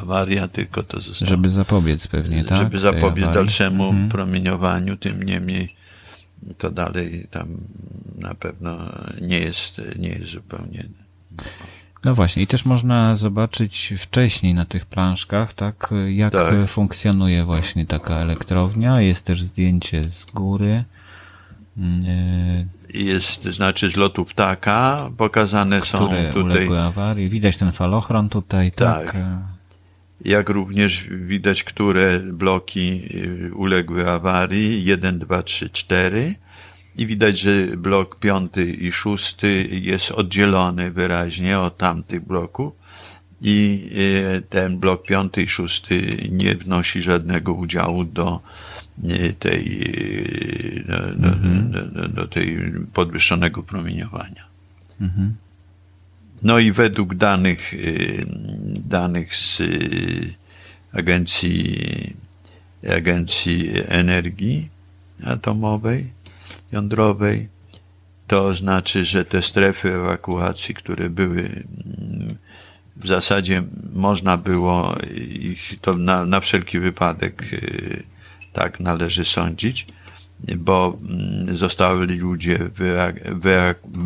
awaria, 0.02 0.48
tylko 0.48 0.84
to 0.84 1.02
zostało... 1.02 1.30
Żeby 1.30 1.50
zapobiec 1.50 2.08
pewnie, 2.08 2.44
tak? 2.44 2.58
Żeby 2.58 2.80
zapobiec 2.80 3.26
dalszemu 3.26 3.90
mhm. 3.90 4.10
promieniowaniu, 4.10 4.98
tym 4.98 5.24
niemniej 5.24 5.83
to 6.58 6.72
dalej 6.72 7.28
tam 7.32 7.48
na 8.18 8.34
pewno 8.34 8.78
nie 9.22 9.40
jest, 9.40 9.82
nie 10.00 10.10
jest 10.10 10.26
zupełnie. 10.26 10.86
No 12.04 12.16
właśnie, 12.16 12.44
i 12.44 12.48
też 12.48 12.66
można 12.66 13.16
zobaczyć 13.16 13.94
wcześniej 13.98 14.54
na 14.54 14.66
tych 14.66 14.86
planszkach, 14.86 15.54
tak, 15.54 15.94
jak 16.08 16.34
tak. 16.34 16.54
funkcjonuje 16.68 17.44
właśnie 17.44 17.86
taka 17.86 18.16
elektrownia. 18.16 19.02
Jest 19.02 19.26
też 19.26 19.44
zdjęcie 19.44 20.04
z 20.04 20.26
góry. 20.26 20.84
Jest, 22.94 23.44
znaczy 23.44 23.90
z 23.90 23.96
lotu 23.96 24.26
ptaka, 24.26 25.10
pokazane 25.18 25.82
są 25.82 26.00
tutaj. 26.00 26.34
uległy 26.34 26.82
awarii. 26.82 27.30
Widać 27.30 27.58
ten 27.58 27.72
falochron 27.72 28.30
tutaj, 28.30 28.72
tak. 28.72 29.06
tak 29.06 29.16
jak 30.26 30.50
również 30.50 31.08
widać, 31.10 31.64
które 31.64 32.20
bloki 32.20 33.02
y, 33.16 33.56
uległy 33.56 34.10
awarii, 34.10 34.86
1, 34.86 35.20
2, 35.20 35.44
3, 35.44 35.70
4 35.70 36.36
i 36.96 37.08
widać, 37.08 37.40
że 37.40 37.52
blok 37.78 38.20
piąty 38.20 38.74
i 38.74 38.92
szósty 38.92 39.68
jest 39.72 40.12
oddzielony 40.12 40.92
wyraźnie 40.92 41.60
od 41.60 41.78
tamtych 41.78 42.28
bloków 42.28 42.74
i 43.42 43.90
y, 44.38 44.42
ten 44.50 44.80
blok 44.80 45.04
piąty 45.04 45.44
i 45.44 45.48
szósty 45.48 46.18
nie 46.32 46.56
wnosi 46.56 47.02
żadnego 47.02 47.54
udziału 47.54 48.04
do 48.04 48.40
y, 49.04 49.34
tej, 49.34 49.94
do, 51.18 51.30
mhm. 51.30 51.72
do, 51.72 51.86
do, 51.86 52.08
do 52.08 52.28
tej 52.28 52.58
podwyższonego 52.94 53.64
promieniowania. 53.64 54.46
Mhm. 55.02 55.36
No 56.44 56.60
i 56.60 56.72
według 56.72 57.16
danych, 57.16 57.74
y, 57.74 58.26
danych 58.86 59.36
z 59.36 59.60
y, 59.60 60.34
Agencji, 60.94 62.16
Agencji 62.98 63.70
Energii 63.88 64.70
Atomowej, 65.26 66.12
Jądrowej, 66.72 67.50
to 68.28 68.56
znaczy, 68.56 69.06
że 69.06 69.26
te 69.26 69.42
strefy 69.42 69.94
ewakuacji, 69.94 70.76
które 70.76 71.10
były 71.10 71.42
mm, 71.42 72.38
w 72.96 73.08
zasadzie 73.08 73.64
można 73.94 74.38
było 74.38 74.96
ich 75.40 75.80
to 75.82 75.94
na, 75.94 76.26
na 76.26 76.40
wszelki 76.40 76.80
wypadek 76.80 77.54
y, 77.54 78.04
tak 78.54 78.80
należy 78.80 79.26
sądzić, 79.26 79.88
bo 80.58 80.98
mm, 81.10 81.58
zostały 81.58 82.06
ludzie 82.08 82.60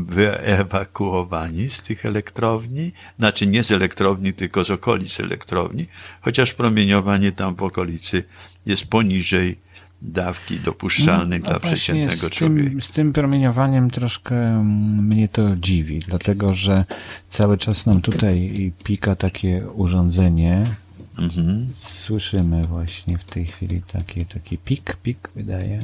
wyewakuowani 0.08 1.70
z 1.70 1.82
tych 1.82 2.06
elektrowni, 2.06 2.92
znaczy 3.20 3.48
nie 3.48 3.64
z 3.64 3.72
elektrowni, 3.72 4.34
tylko 4.34 4.66
z 4.66 4.72
okolic 4.72 5.20
elektrowni, 5.20 5.86
chociaż 6.22 6.54
promieniowanie 6.54 7.32
tam 7.32 7.56
w 7.56 7.64
okolicy 7.64 8.24
jest 8.66 8.86
poniżej 8.86 9.68
dawki 10.02 10.60
dopuszczalnej 10.60 11.40
no, 11.40 11.50
dla 11.50 11.60
przeciętnego 11.60 12.28
z 12.28 12.32
człowieka. 12.32 12.70
Tym, 12.70 12.82
z 12.82 12.92
tym 12.92 13.14
promieniowaniem 13.14 13.92
troszkę 13.92 14.36
mm, 14.36 15.06
mnie 15.06 15.28
to 15.28 15.56
dziwi, 15.56 16.00
dlatego 16.00 16.54
że 16.54 16.86
cały 17.30 17.58
czas 17.58 17.86
nam 17.86 18.02
tutaj 18.02 18.72
pika 18.84 19.16
takie 19.16 19.68
urządzenie. 19.74 20.76
Mhm. 21.20 21.74
Słyszymy 21.78 22.62
właśnie 22.62 23.18
w 23.18 23.24
tej 23.24 23.46
chwili 23.46 23.82
taki, 23.94 24.26
taki 24.26 24.58
pik, 24.58 24.98
pik 25.04 25.30
wydaje. 25.36 25.80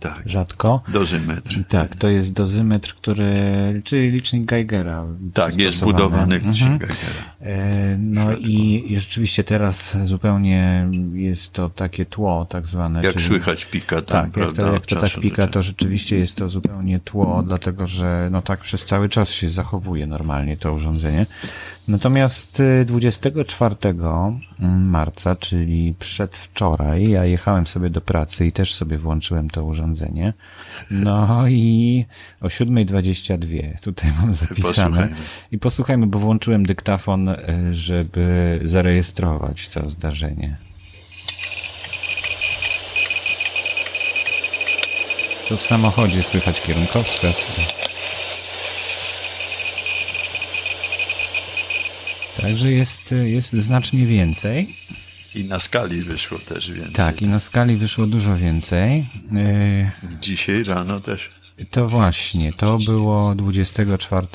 Tak. 0.00 0.22
rzadko. 0.26 0.82
Dozymetr. 0.88 1.64
Tak, 1.68 1.96
to 1.96 2.08
jest 2.08 2.32
dozymetr, 2.32 2.94
który, 2.94 3.32
czyli 3.84 4.10
licznik 4.10 4.44
Geigera. 4.44 5.04
Tak, 5.34 5.56
jest 5.58 5.84
budowany 5.84 6.34
licznik 6.38 6.52
Mhm. 6.72 6.78
Geigera. 6.78 7.34
E, 7.40 7.96
No 7.98 8.32
i, 8.36 8.84
i 8.88 8.98
rzeczywiście 9.00 9.44
teraz 9.44 9.96
zupełnie 10.04 10.88
jest 11.12 11.52
to 11.52 11.70
takie 11.70 12.06
tło 12.06 12.46
tak 12.50 12.66
zwane. 12.66 13.00
Jak 13.02 13.12
czyli- 13.14 13.24
słychać 13.24 13.64
pika 13.64 13.96
tam, 13.96 14.04
Tak, 14.04 14.24
jak 14.24 14.32
prawda? 14.32 14.62
to, 14.66 14.72
jak 14.72 14.86
to 14.86 15.00
tak 15.00 15.20
pika, 15.20 15.46
to 15.46 15.62
rzeczywiście 15.62 16.18
jest 16.18 16.36
to 16.36 16.48
zupełnie 16.48 17.00
tło, 17.00 17.42
dlatego 17.46 17.86
że 17.86 18.28
no 18.32 18.42
tak 18.42 18.60
przez 18.60 18.84
cały 18.84 19.08
czas 19.08 19.30
się 19.30 19.48
zachowuje 19.48 20.06
normalnie 20.06 20.56
to 20.56 20.72
urządzenie. 20.72 21.26
Natomiast 21.88 22.60
y, 22.60 22.84
24 22.84 23.76
marca, 24.78 25.36
czyli 25.36 25.94
przedwczoraj, 25.98 27.08
ja 27.08 27.24
jechałem 27.24 27.66
sobie 27.66 27.90
do 27.90 28.00
pracy 28.00 28.46
i 28.46 28.52
też 28.52 28.74
sobie 28.74 28.98
włączyłem 28.98 29.50
to 29.50 29.64
urządzenie. 29.64 30.32
No 30.90 31.48
i 31.48 32.04
o 32.40 32.46
7.22 32.46 33.78
tutaj 33.80 34.12
mam 34.20 34.34
zapisane. 34.34 34.62
Posłuchajmy. 34.68 35.16
I 35.52 35.58
posłuchajmy, 35.58 36.06
bo 36.06 36.18
włączyłem 36.18 36.66
dyktafon, 36.66 37.28
y, 37.28 37.36
żeby 37.70 38.60
zarejestrować 38.64 39.68
to 39.68 39.88
zdarzenie. 39.88 40.56
To 45.48 45.56
w 45.56 45.62
samochodzie 45.62 46.22
słychać 46.22 46.60
kierunkowskaz. 46.60 47.36
Także 52.40 52.72
jest, 52.72 53.14
jest 53.24 53.52
znacznie 53.52 54.06
więcej. 54.06 54.76
I 55.34 55.44
na 55.44 55.60
skali 55.60 56.02
wyszło 56.02 56.38
też 56.38 56.70
więcej. 56.70 56.94
Tak, 56.94 57.22
i 57.22 57.26
na 57.26 57.40
skali 57.40 57.76
wyszło 57.76 58.06
dużo 58.06 58.36
więcej. 58.36 59.06
Yy, 59.32 59.90
Dzisiaj 60.20 60.64
rano 60.64 61.00
też. 61.00 61.30
To 61.70 61.88
właśnie, 61.88 62.52
to 62.52 62.78
było 62.78 63.34
24. 63.34 64.26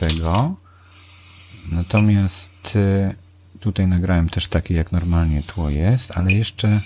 Natomiast 1.71 2.49
yy, 2.75 3.15
tutaj 3.59 3.87
nagrałem 3.87 4.29
też 4.29 4.47
takie, 4.47 4.73
jak 4.73 4.91
normalnie 4.91 5.43
tło 5.43 5.69
jest, 5.69 6.11
ale 6.11 6.33
jeszcze. 6.33 6.81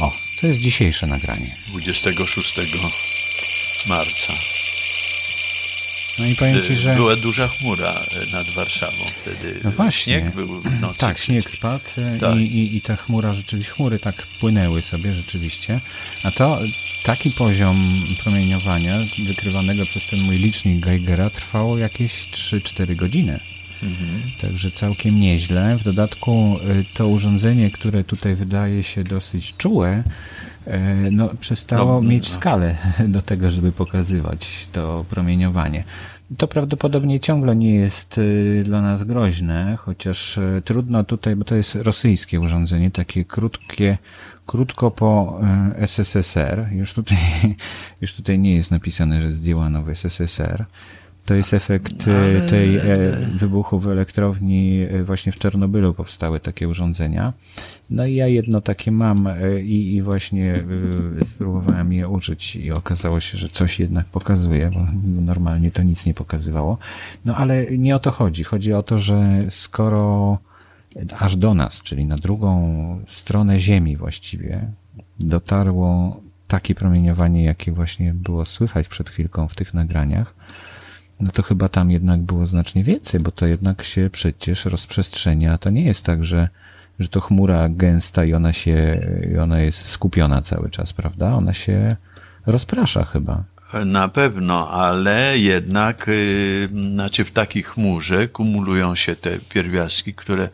O, 0.00 0.12
to 0.40 0.46
jest 0.46 0.60
dzisiejsze 0.60 1.06
nagranie. 1.06 1.56
26 1.68 2.56
marca. 3.88 4.32
No 6.18 6.26
i 6.26 6.34
powiem 6.34 6.62
Ci, 6.62 6.76
że. 6.76 6.94
Była 6.94 7.16
duża 7.16 7.48
chmura 7.48 7.92
e, 7.92 8.32
nad 8.32 8.50
Warszawą 8.50 9.04
wtedy. 9.22 9.60
No 9.64 9.70
właśnie. 9.70 10.14
Śnieg 10.20 10.34
był 10.34 10.60
w 10.60 10.80
nocy. 10.80 10.98
Tak, 10.98 11.18
śnieg 11.18 11.50
spadł 11.50 11.84
e, 11.98 12.18
Tak. 12.18 12.36
i, 12.36 12.40
i, 12.40 12.76
i 12.76 12.80
ta 12.80 12.96
chmura 12.96 13.34
rzeczywiście, 13.34 13.72
chmury 13.72 13.98
tak 13.98 14.14
płynęły 14.40 14.82
sobie 14.82 15.14
rzeczywiście. 15.14 15.80
A 16.22 16.30
to 16.30 16.60
taki 17.04 17.30
poziom 17.30 18.02
promieniowania 18.22 18.98
wykrywanego 19.26 19.86
przez 19.86 20.06
ten 20.06 20.20
mój 20.20 20.36
licznik 20.36 20.80
Geigera 20.80 21.30
trwało 21.30 21.78
jakieś 21.78 22.12
3-4 22.12 22.96
godziny. 22.96 23.40
Także 24.40 24.70
całkiem 24.70 25.20
nieźle. 25.20 25.78
W 25.80 25.84
dodatku 25.84 26.58
y, 26.80 26.84
to 26.94 27.08
urządzenie, 27.08 27.70
które 27.70 28.04
tutaj 28.04 28.34
wydaje 28.34 28.82
się 28.82 29.04
dosyć 29.04 29.54
czułe, 29.58 30.02
no, 31.10 31.28
przestało 31.40 32.02
No, 32.02 32.08
mieć 32.08 32.28
no. 32.28 32.34
skalę 32.34 32.76
do 33.08 33.22
tego, 33.22 33.50
żeby 33.50 33.72
pokazywać 33.72 34.68
to 34.72 35.04
promieniowanie. 35.10 35.84
To 36.38 36.48
prawdopodobnie 36.48 37.20
ciągle 37.20 37.56
nie 37.56 37.74
jest 37.74 38.18
y, 38.18 38.62
dla 38.64 38.82
nas 38.82 39.04
groźne, 39.04 39.78
chociaż 39.80 40.38
y, 40.38 40.62
trudno 40.64 41.04
tutaj, 41.04 41.36
bo 41.36 41.44
to 41.44 41.54
jest 41.54 41.74
rosyjskie 41.74 42.40
urządzenie, 42.40 42.90
takie 42.90 43.24
krótkie, 43.24 43.98
krótko 44.46 44.90
po 44.90 45.40
y, 45.78 45.82
SSSR. 45.82 46.66
Już 46.72 46.92
tutaj, 46.94 47.18
już 48.00 48.14
tutaj 48.14 48.38
nie 48.38 48.54
jest 48.54 48.70
napisane, 48.70 49.20
że 49.20 49.32
zdjęłano 49.32 49.82
w 49.82 49.88
SSSR. 49.88 50.64
To 51.24 51.34
jest 51.34 51.54
efekt 51.54 52.08
e, 52.08 52.40
tej 52.50 52.76
e, 52.76 52.82
wybuchu 53.34 53.78
w 53.78 53.88
elektrowni 53.88 54.86
e, 54.90 55.04
właśnie 55.04 55.32
w 55.32 55.38
Czernobylu 55.38 55.94
powstały 55.94 56.40
takie 56.40 56.68
urządzenia. 56.68 57.32
No 57.90 58.06
i 58.06 58.14
ja 58.14 58.26
jedno 58.26 58.60
takie 58.60 58.90
mam 58.90 59.28
i, 59.62 59.94
i 59.94 60.02
właśnie 60.02 60.64
spróbowałem 61.28 61.92
je 61.92 62.08
użyć 62.08 62.56
i 62.56 62.72
okazało 62.72 63.20
się, 63.20 63.38
że 63.38 63.48
coś 63.48 63.80
jednak 63.80 64.06
pokazuje, 64.06 64.70
bo 64.74 64.86
normalnie 65.22 65.70
to 65.70 65.82
nic 65.82 66.06
nie 66.06 66.14
pokazywało. 66.14 66.78
No 67.24 67.36
ale 67.36 67.66
nie 67.66 67.96
o 67.96 67.98
to 67.98 68.10
chodzi. 68.10 68.44
Chodzi 68.44 68.72
o 68.72 68.82
to, 68.82 68.98
że 68.98 69.40
skoro 69.50 70.38
aż 71.18 71.36
do 71.36 71.54
nas, 71.54 71.82
czyli 71.82 72.04
na 72.04 72.16
drugą 72.16 73.04
stronę 73.08 73.60
Ziemi 73.60 73.96
właściwie, 73.96 74.68
dotarło 75.20 76.20
takie 76.48 76.74
promieniowanie, 76.74 77.44
jakie 77.44 77.72
właśnie 77.72 78.14
było 78.14 78.44
słychać 78.44 78.88
przed 78.88 79.10
chwilką 79.10 79.48
w 79.48 79.54
tych 79.54 79.74
nagraniach, 79.74 80.34
no 81.20 81.30
to 81.32 81.42
chyba 81.42 81.68
tam 81.68 81.90
jednak 81.90 82.20
było 82.20 82.46
znacznie 82.46 82.84
więcej, 82.84 83.20
bo 83.20 83.30
to 83.30 83.46
jednak 83.46 83.84
się 83.84 84.10
przecież 84.12 84.64
rozprzestrzenia. 84.64 85.58
To 85.58 85.70
nie 85.70 85.84
jest 85.84 86.04
tak, 86.04 86.24
że, 86.24 86.48
że 86.98 87.08
to 87.08 87.20
chmura 87.20 87.68
gęsta 87.68 88.24
i 88.24 88.34
ona 88.34 88.52
się, 88.52 89.00
i 89.34 89.38
ona 89.38 89.60
jest 89.60 89.88
skupiona 89.88 90.42
cały 90.42 90.70
czas, 90.70 90.92
prawda? 90.92 91.34
Ona 91.34 91.54
się 91.54 91.96
rozprasza 92.46 93.04
chyba. 93.04 93.44
Na 93.84 94.08
pewno, 94.08 94.70
ale 94.70 95.38
jednak, 95.38 96.08
y, 96.08 96.68
znaczy 96.92 97.24
w 97.24 97.30
takiej 97.30 97.62
chmurze 97.62 98.28
kumulują 98.28 98.94
się 98.94 99.16
te 99.16 99.38
pierwiastki, 99.38 100.14
które 100.14 100.48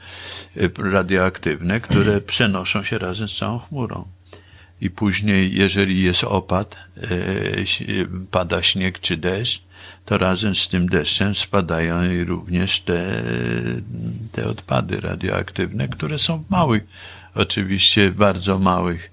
y, 0.57 0.71
radioaktywne, 0.79 1.81
które 1.81 2.21
przenoszą 2.33 2.85
się 2.85 2.99
razem 2.99 3.29
z 3.29 3.37
całą 3.37 3.59
chmurą. 3.59 4.05
I 4.81 4.91
później, 4.91 5.55
jeżeli 5.55 6.03
jest 6.03 6.25
opad, 6.25 6.77
y, 7.11 8.07
pada 8.31 8.63
śnieg 8.63 9.01
czy 9.01 9.17
deszcz, 9.17 9.63
to 10.11 10.19
razem 10.19 10.55
z 10.55 10.69
tym 10.69 10.89
deszczem 10.89 11.35
spadają 11.35 12.25
również 12.25 12.81
te, 12.81 13.23
te 14.33 14.47
odpady 14.47 15.01
radioaktywne, 15.01 15.89
które 15.89 16.19
są 16.19 16.45
w 16.45 16.51
małych, 16.51 16.83
oczywiście 17.35 18.11
bardzo 18.11 18.59
małych 18.59 19.11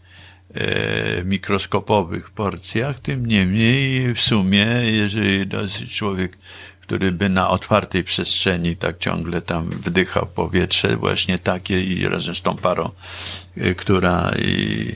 e, 0.54 1.24
mikroskopowych 1.24 2.32
porcjach, 2.32 3.00
tym 3.00 3.26
niemniej 3.26 4.14
w 4.14 4.22
sumie, 4.22 4.66
jeżeli 4.84 5.50
człowiek, 5.90 6.38
który 6.82 7.12
by 7.12 7.30
na 7.30 7.50
otwartej 7.50 8.04
przestrzeni 8.04 8.76
tak 8.76 8.98
ciągle 8.98 9.42
tam 9.42 9.70
wdychał 9.70 10.26
powietrze, 10.26 10.96
właśnie 10.96 11.38
takie 11.38 11.84
i 11.84 12.08
razem 12.08 12.36
z 12.36 12.42
tą 12.42 12.58
parą, 12.58 12.90
e, 13.58 13.76
która 13.76 14.32
i, 14.40 14.96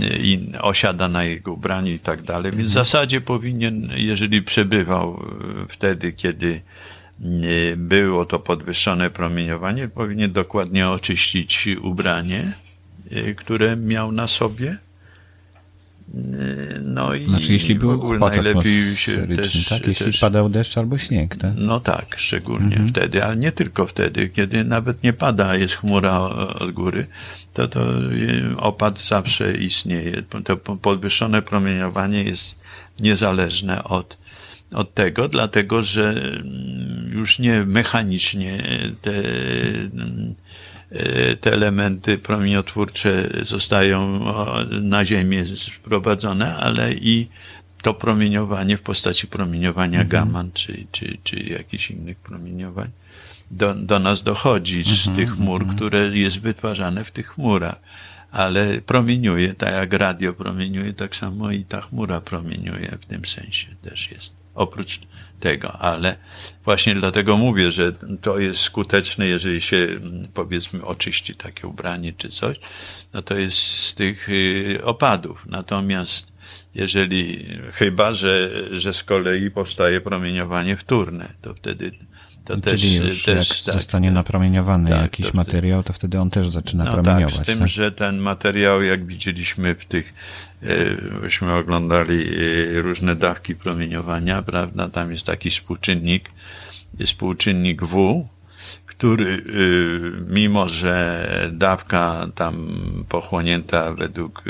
i 0.00 0.52
osiada 0.60 1.08
na 1.08 1.24
jego 1.24 1.52
ubraniu 1.52 1.92
i 1.92 1.98
tak 1.98 2.22
dalej. 2.22 2.52
Więc 2.52 2.70
w 2.70 2.72
zasadzie 2.72 3.20
powinien, 3.20 3.90
jeżeli 3.96 4.42
przebywał 4.42 5.14
e, 5.14 5.66
wtedy, 5.68 6.12
kiedy 6.12 6.60
e, 7.20 7.76
było 7.76 8.26
to 8.26 8.38
podwyższone 8.38 9.10
promieniowanie, 9.10 9.88
powinien 9.88 10.32
dokładnie 10.32 10.88
oczyścić 10.88 11.68
ubranie, 11.82 12.52
e, 13.10 13.34
które 13.34 13.76
miał 13.76 14.12
na 14.12 14.28
sobie. 14.28 14.78
No 16.82 17.14
i 17.14 17.24
Znaczy, 17.24 17.52
jeśli 17.52 17.74
w 17.74 17.78
był 17.78 17.90
ogóle 17.90 18.18
najlepiej 18.18 18.96
się 18.96 19.26
też, 19.36 19.68
tak? 19.68 19.86
Jeśli 19.86 20.06
też 20.06 20.18
padał 20.18 20.48
deszcz 20.48 20.78
albo 20.78 20.98
śnieg, 20.98 21.36
tak? 21.36 21.52
no 21.56 21.80
tak, 21.80 22.14
szczególnie 22.18 22.76
wtedy, 22.88 23.24
ale 23.24 23.36
nie 23.36 23.52
tylko 23.52 23.86
wtedy, 23.86 24.28
kiedy 24.28 24.64
nawet 24.64 25.02
nie 25.02 25.12
pada, 25.12 25.56
jest 25.56 25.74
chmura 25.74 26.20
od 26.20 26.70
góry, 26.70 27.06
to 27.52 27.68
to 27.68 28.02
y, 28.12 28.56
opad 28.56 29.00
zawsze 29.00 29.52
istnieje. 29.52 30.22
To 30.44 30.56
po- 30.56 30.76
podwyższone 30.76 31.42
promieniowanie 31.42 32.22
jest 32.22 32.56
niezależne 33.00 33.84
od, 33.84 34.18
od 34.72 34.94
tego, 34.94 35.28
dlatego 35.28 35.82
że 35.82 36.10
mm, 36.10 37.10
już 37.12 37.38
nie 37.38 37.62
mechanicznie 37.64 38.62
te, 39.02 39.12
mm, 39.12 40.34
te 41.40 41.52
elementy 41.52 42.18
promieniotwórcze 42.18 43.30
zostają 43.42 44.24
na 44.80 45.04
Ziemię 45.04 45.44
sprowadzone, 45.56 46.56
ale 46.56 46.94
i 46.94 47.28
to 47.82 47.94
promieniowanie 47.94 48.76
w 48.76 48.82
postaci 48.82 49.26
promieniowania 49.26 50.04
gamma 50.04 50.44
czy, 50.54 50.86
czy, 50.92 51.18
czy 51.24 51.36
jakichś 51.36 51.90
innych 51.90 52.16
promieniowań 52.16 52.90
do, 53.50 53.74
do 53.74 53.98
nas 53.98 54.22
dochodzi 54.22 54.82
z 54.82 55.16
tych 55.16 55.34
chmur, 55.34 55.66
które 55.76 56.18
jest 56.18 56.40
wytwarzane 56.40 57.04
w 57.04 57.10
tych 57.10 57.28
chmurach. 57.28 57.80
Ale 58.30 58.80
promieniuje, 58.80 59.54
tak 59.54 59.72
jak 59.72 59.92
radio 59.92 60.32
promieniuje, 60.32 60.92
tak 60.92 61.16
samo 61.16 61.50
i 61.50 61.64
ta 61.64 61.80
chmura 61.80 62.20
promieniuje 62.20 62.98
w 63.00 63.06
tym 63.06 63.24
sensie 63.24 63.66
też 63.82 64.10
jest. 64.10 64.43
Oprócz 64.54 65.00
tego, 65.40 65.72
ale 65.72 66.16
właśnie 66.64 66.94
dlatego 66.94 67.36
mówię, 67.36 67.72
że 67.72 67.92
to 68.20 68.38
jest 68.38 68.60
skuteczne, 68.60 69.26
jeżeli 69.26 69.60
się 69.60 69.76
mm, 69.76 70.28
powiedzmy 70.34 70.84
oczyści 70.84 71.34
takie 71.34 71.66
ubranie 71.66 72.12
czy 72.12 72.28
coś, 72.28 72.60
no 73.12 73.22
to 73.22 73.34
jest 73.34 73.56
z 73.58 73.94
tych 73.94 74.28
y, 74.28 74.80
opadów. 74.84 75.46
Natomiast 75.46 76.26
jeżeli, 76.74 77.46
chyba, 77.72 78.12
że, 78.12 78.50
że 78.72 78.94
z 78.94 79.04
kolei 79.04 79.50
powstaje 79.50 80.00
promieniowanie 80.00 80.76
wtórne, 80.76 81.28
to 81.42 81.54
wtedy 81.54 81.92
To 82.44 82.54
Czyli 82.54 82.62
też, 82.62 82.94
już 82.94 83.24
też, 83.24 83.48
jak 83.48 83.58
tak, 83.60 83.74
zostanie 83.74 84.08
tak, 84.08 84.14
napromieniowany 84.14 84.90
tak, 84.90 85.02
jakiś 85.02 85.30
to 85.30 85.36
materiał, 85.36 85.82
to 85.82 85.92
wtedy 85.92 86.20
on 86.20 86.30
też 86.30 86.48
zaczyna 86.48 86.84
no 86.84 86.92
promieniować. 86.92 87.36
Tak, 87.36 87.44
z 87.44 87.46
tym, 87.46 87.58
tak? 87.58 87.68
że 87.68 87.92
ten 87.92 88.18
materiał, 88.18 88.82
jak 88.82 89.06
widzieliśmy 89.06 89.74
w 89.74 89.84
tych, 89.84 90.14
myśmy 91.22 91.48
e, 91.48 91.54
oglądali 91.54 92.24
e, 92.24 92.82
różne 92.82 93.16
dawki 93.16 93.54
promieniowania, 93.54 94.42
prawda, 94.42 94.88
tam 94.88 95.12
jest 95.12 95.24
taki 95.24 95.50
współczynnik, 95.50 96.30
współczynnik 97.04 97.82
W, 97.82 98.28
który, 98.86 99.32
e, 99.32 99.40
mimo 100.32 100.68
że 100.68 101.26
dawka 101.52 102.26
tam 102.34 102.68
pochłonięta 103.08 103.94
według 103.94 104.44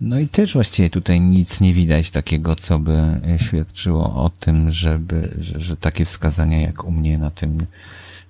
no 0.00 0.20
i 0.20 0.28
też 0.28 0.52
właściwie 0.52 0.90
tutaj 0.90 1.20
nic 1.20 1.60
nie 1.60 1.74
widać 1.74 2.10
takiego, 2.10 2.56
co 2.56 2.78
by 2.78 3.20
świadczyło 3.46 4.24
o 4.24 4.30
tym, 4.40 4.70
żeby, 4.70 5.36
że, 5.40 5.60
że 5.60 5.76
takie 5.76 6.04
wskazania 6.04 6.60
jak 6.60 6.84
u 6.84 6.90
mnie 6.90 7.18
na 7.18 7.30
tym 7.30 7.66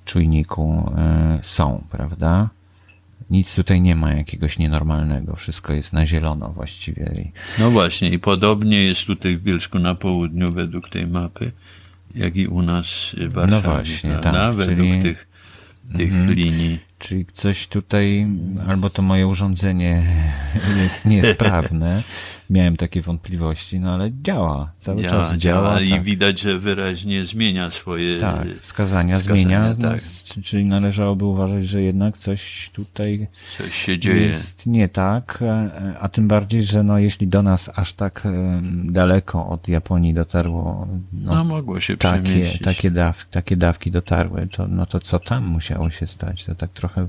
czujniku 0.04 0.92
y, 1.40 1.44
są, 1.44 1.84
prawda? 1.90 2.48
Nic 3.30 3.54
tutaj 3.54 3.80
nie 3.80 3.96
ma 3.96 4.12
jakiegoś 4.12 4.58
nienormalnego, 4.58 5.36
wszystko 5.36 5.72
jest 5.72 5.92
na 5.92 6.06
zielono 6.06 6.48
właściwie. 6.48 7.30
No 7.58 7.70
właśnie 7.70 8.10
i 8.10 8.18
podobnie 8.18 8.84
jest 8.84 9.04
tutaj 9.06 9.36
w 9.36 9.42
Bielsku 9.42 9.78
na 9.78 9.94
południu 9.94 10.52
według 10.52 10.88
tej 10.88 11.06
mapy, 11.06 11.52
jak 12.14 12.36
i 12.36 12.46
u 12.46 12.62
nas 12.62 12.86
w 13.16 13.32
Warszawie, 13.32 13.62
no 13.66 13.72
właśnie? 13.72 14.16
Tak, 14.22 14.54
według 14.54 14.78
czyli... 14.78 15.02
tych, 15.02 15.28
tych 15.96 16.12
mhm. 16.12 16.32
linii. 16.34 16.78
Czyli 17.04 17.26
coś 17.32 17.66
tutaj, 17.66 18.26
albo 18.68 18.90
to 18.90 19.02
moje 19.02 19.26
urządzenie 19.26 20.02
jest 20.76 21.04
niesprawne. 21.04 22.02
Miałem 22.50 22.76
takie 22.76 23.02
wątpliwości, 23.02 23.80
no 23.80 23.94
ale 23.94 24.10
działa. 24.22 24.72
Cały 24.78 25.02
działa, 25.02 25.12
czas 25.12 25.38
działa. 25.38 25.62
działa 25.68 25.80
I 25.80 25.90
tak. 25.90 26.02
widać, 26.02 26.40
że 26.40 26.58
wyraźnie 26.58 27.24
zmienia 27.24 27.70
swoje 27.70 28.20
tak, 28.20 28.48
wskazania. 28.60 29.14
wskazania 29.14 29.44
zmienia, 29.44 29.74
tak. 29.74 30.02
no, 30.36 30.42
czyli 30.42 30.64
należałoby 30.64 31.24
uważać, 31.24 31.66
że 31.66 31.82
jednak 31.82 32.18
coś 32.18 32.70
tutaj 32.72 33.26
coś 33.58 33.74
się 33.74 33.98
dzieje. 33.98 34.20
jest 34.20 34.66
nie 34.66 34.88
tak, 34.88 35.44
a 36.00 36.08
tym 36.08 36.28
bardziej, 36.28 36.62
że 36.62 36.82
no, 36.82 36.98
jeśli 36.98 37.28
do 37.28 37.42
nas 37.42 37.70
aż 37.74 37.92
tak 37.92 38.28
daleko 38.84 39.48
od 39.48 39.68
Japonii 39.68 40.14
dotarło 40.14 40.88
no, 41.12 41.34
no 41.34 41.44
mogło 41.44 41.80
się 41.80 41.96
takie, 41.96 42.46
takie, 42.64 42.90
daw, 42.90 43.26
takie 43.30 43.56
dawki 43.56 43.90
dotarły, 43.90 44.48
to, 44.56 44.68
no 44.68 44.86
to 44.86 45.00
co 45.00 45.18
tam 45.18 45.44
musiało 45.46 45.90
się 45.90 46.06
stać? 46.06 46.44
To 46.44 46.54
tak 46.54 46.70
trochę 46.70 46.94
trochę 46.94 47.08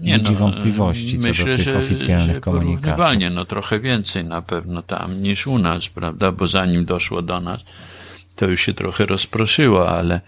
nie, 0.00 0.18
budzi 0.18 0.32
no, 0.32 0.38
wątpliwości 0.38 1.18
myślę, 1.18 1.44
co 1.44 1.50
do 1.50 1.56
tych 1.56 1.64
że, 1.64 1.78
oficjalnych 1.78 2.34
że 2.34 2.40
komunikatów. 2.40 3.34
no 3.34 3.44
trochę 3.44 3.80
więcej 3.80 4.24
na 4.24 4.42
pewno 4.42 4.67
tam 4.82 5.22
niż 5.22 5.46
u 5.46 5.58
nas, 5.58 5.88
prawda, 5.88 6.32
bo 6.32 6.46
zanim 6.46 6.84
doszło 6.84 7.22
do 7.22 7.40
nas, 7.40 7.64
to 8.36 8.46
już 8.46 8.60
się 8.60 8.74
trochę 8.74 9.06
rozproszyło, 9.06 9.88
ale, 9.88 10.20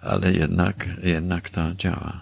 ale 0.00 0.32
jednak, 0.32 0.88
jednak 1.02 1.50
to 1.50 1.74
działa. 1.74 2.20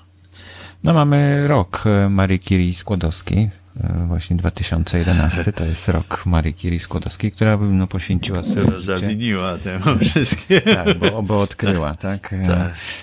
No 0.84 0.94
mamy 0.94 1.48
rok 1.48 1.84
Marii 2.10 2.38
Curie 2.38 2.74
Skłodowskiej, 2.74 3.50
E, 3.50 3.59
właśnie 4.06 4.36
2011, 4.36 5.52
to 5.52 5.64
jest 5.64 5.88
rok 5.88 6.26
Marii 6.26 6.54
Curie 6.54 6.80
Skłodowskiej, 6.80 7.32
która 7.32 7.56
no, 7.56 7.86
poświęciła 7.86 8.42
swoje 8.42 8.80
zawiniła 8.80 9.58
temu 9.58 9.84
wszystkie. 10.00 10.60
Tak, 10.60 10.98
bo, 10.98 11.22
bo 11.22 11.38
odkryła, 11.38 11.94
tak? 11.94 12.28
tak? 12.28 12.46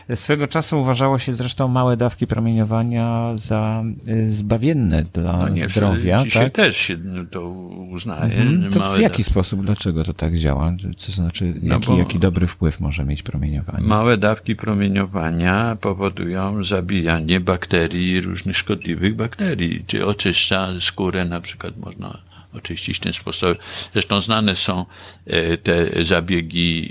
tak. 0.08 0.18
Swego 0.18 0.48
czasu 0.48 0.82
uważało 0.82 1.20
się 1.20 1.34
zresztą 1.34 1.68
małe 1.68 1.98
dawki 1.98 2.28
promieniowania 2.28 3.32
za 3.36 3.84
e, 4.08 4.32
zbawienne 4.32 5.04
dla 5.14 5.38
no 5.38 5.50
nie, 5.50 5.66
zdrowia. 5.66 6.24
Dzisiaj 6.24 6.46
tak? 6.46 6.54
też 6.54 6.78
się 6.78 6.98
to 7.32 7.50
uznaje. 7.92 8.36
Mhm. 8.36 8.74
To 8.74 8.80
w 8.80 9.00
jaki 9.00 9.02
dawki. 9.02 9.24
sposób, 9.24 9.66
dlaczego 9.66 10.04
to 10.04 10.14
tak 10.14 10.38
działa? 10.38 10.74
Co 10.98 11.12
znaczy, 11.12 11.54
no 11.62 11.76
jaki, 11.76 11.98
jaki 11.98 12.20
dobry 12.20 12.48
wpływ 12.48 12.80
może 12.80 13.06
mieć 13.06 13.24
promieniowanie? 13.24 13.88
Małe 13.88 14.18
dawki 14.18 14.56
promieniowania 14.56 15.78
powodują 15.82 16.64
zabijanie 16.64 17.40
bakterii, 17.40 18.22
różnych 18.22 18.58
szkodliwych 18.58 19.16
bakterii, 19.16 19.84
czy 19.88 20.06
oczyszcza 20.06 20.57
skórę 20.80 21.26
na 21.26 21.42
przykład 21.42 21.78
można 21.78 22.18
oczyścić 22.54 23.00
tym 23.00 23.14
sposobem. 23.14 23.56
Zresztą 23.94 24.22
znane 24.22 24.56
są 24.56 24.86
e, 25.26 25.58
te 25.58 26.06
zabiegi, 26.06 26.90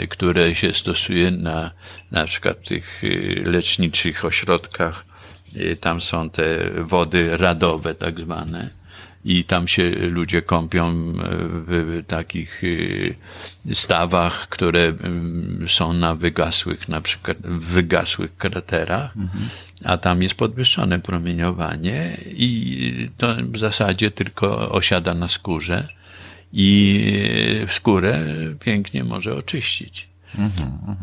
e, 0.00 0.06
które 0.06 0.54
się 0.54 0.74
stosuje 0.74 1.30
na 1.30 1.70
na 2.10 2.24
przykład 2.24 2.64
tych 2.64 3.02
e, 3.04 3.50
leczniczych 3.50 4.24
ośrodkach. 4.24 5.10
Tam 5.80 6.00
są 6.00 6.30
te 6.30 6.44
wody 6.80 7.36
radowe 7.36 7.94
tak 7.94 8.20
zwane 8.20 8.70
i 9.24 9.44
tam 9.44 9.68
się 9.68 9.90
ludzie 9.90 10.42
kąpią 10.42 11.12
w 11.66 12.02
takich 12.06 12.62
stawach, 13.74 14.48
które 14.48 14.92
są 15.68 15.92
na 15.92 16.14
wygasłych, 16.14 16.88
na 16.88 17.00
przykład 17.00 17.38
wygasłych 17.42 18.36
kraterach. 18.36 19.16
Mhm 19.16 19.48
a 19.84 19.96
tam 19.96 20.22
jest 20.22 20.34
podwyższone 20.34 21.00
promieniowanie 21.00 22.16
i 22.26 23.10
to 23.16 23.34
w 23.52 23.58
zasadzie 23.58 24.10
tylko 24.10 24.72
osiada 24.72 25.14
na 25.14 25.28
skórze 25.28 25.88
i 26.52 27.12
skórę 27.68 28.20
pięknie 28.60 29.04
może 29.04 29.34
oczyścić. 29.34 30.08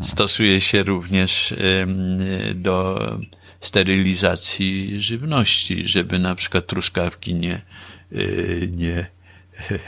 Stosuje 0.02 0.60
się 0.60 0.82
również 0.82 1.54
do 2.54 3.00
sterylizacji 3.60 5.00
żywności, 5.00 5.88
żeby 5.88 6.18
na 6.18 6.34
przykład 6.34 6.66
truskawki 6.66 7.34
nie, 7.34 7.60
nie, 8.70 9.06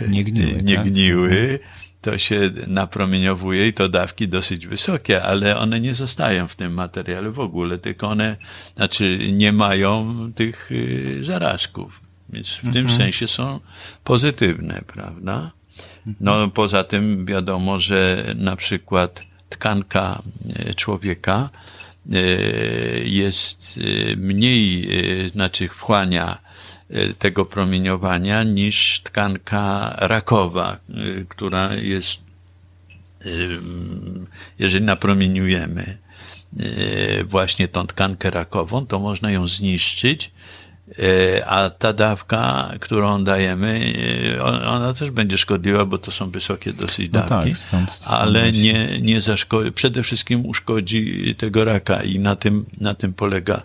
nie 0.09 0.25
gniły. 0.31 0.63
Nie 0.63 0.77
tak? 0.77 0.89
gniły 0.89 1.59
to 2.01 2.19
się 2.19 2.51
napromieniowuje 2.67 3.69
i 3.69 3.73
to 3.73 3.89
dawki 3.89 4.29
dosyć 4.29 4.67
wysokie, 4.67 5.23
ale 5.23 5.59
one 5.59 5.81
nie 5.81 5.95
zostają 5.95 6.49
w 6.49 6.57
tym 6.57 6.73
materiale 6.73 7.31
w 7.31 7.41
ogóle, 7.41 7.79
tylko 7.79 8.09
one, 8.09 8.37
znaczy 8.77 9.19
nie 9.33 9.53
mają 9.53 10.15
tych 10.35 10.73
y, 10.73 11.21
zarazków. 11.25 12.01
Więc 12.29 12.49
w 12.49 12.65
mhm. 12.65 12.75
tym 12.75 12.97
sensie 12.97 13.29
są 13.29 13.61
pozytywne, 14.05 14.83
prawda? 14.87 15.53
No 16.21 16.49
poza 16.49 16.85
tym 16.85 17.27
wiadomo, 17.27 17.79
że 17.79 18.25
na 18.37 18.57
przykład 18.57 19.23
tkanka 19.49 20.23
e, 20.57 20.75
człowieka 20.75 21.51
jest 23.05 23.81
mniej, 24.17 24.89
znaczy 25.33 25.69
wchłania 25.69 26.39
tego 27.19 27.45
promieniowania 27.45 28.43
niż 28.43 29.01
tkanka 29.01 29.95
rakowa, 29.99 30.79
która 31.29 31.75
jest, 31.75 32.19
jeżeli 34.59 34.85
napromieniujemy 34.85 35.99
właśnie 37.25 37.69
tą 37.69 37.87
tkankę 37.87 38.31
rakową, 38.31 38.87
to 38.87 39.01
można 39.01 39.31
ją 39.31 39.49
zniszczyć 39.49 40.31
a 41.47 41.71
ta 41.71 41.93
dawka, 41.93 42.71
którą 42.81 43.25
dajemy, 43.25 43.93
ona 44.67 44.95
też 44.95 45.11
będzie 45.11 45.39
szkodliwa, 45.39 45.85
bo 45.85 45.99
to 45.99 46.11
są 46.11 46.31
wysokie 46.31 46.73
dosyć 46.73 47.09
dawki, 47.09 47.35
no 47.35 47.43
tak, 47.43 47.59
stąd, 47.59 47.91
stąd 47.91 48.13
ale 48.13 48.53
nie, 48.53 49.01
nie 49.01 49.21
zaszkodzi, 49.21 49.73
przede 49.73 50.03
wszystkim 50.03 50.47
uszkodzi 50.47 51.35
tego 51.35 51.65
raka 51.65 52.03
i 52.03 52.19
na 52.19 52.37
tym, 52.37 52.67
na 52.81 52.95
tym 52.95 53.13
polega 53.13 53.63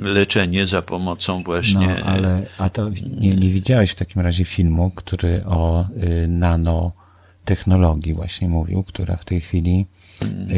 leczenie 0.00 0.66
za 0.66 0.82
pomocą 0.82 1.42
właśnie. 1.42 1.86
No, 1.86 2.06
ale 2.06 2.46
a 2.58 2.70
to 2.70 2.88
nie, 3.20 3.34
nie 3.34 3.48
widziałeś 3.48 3.90
w 3.90 3.94
takim 3.94 4.22
razie 4.22 4.44
filmu, 4.44 4.90
który 4.90 5.44
o 5.44 5.86
nanotechnologii 6.28 8.14
właśnie 8.14 8.48
mówił, 8.48 8.82
która 8.82 9.16
w 9.16 9.24
tej 9.24 9.40
chwili 9.40 9.86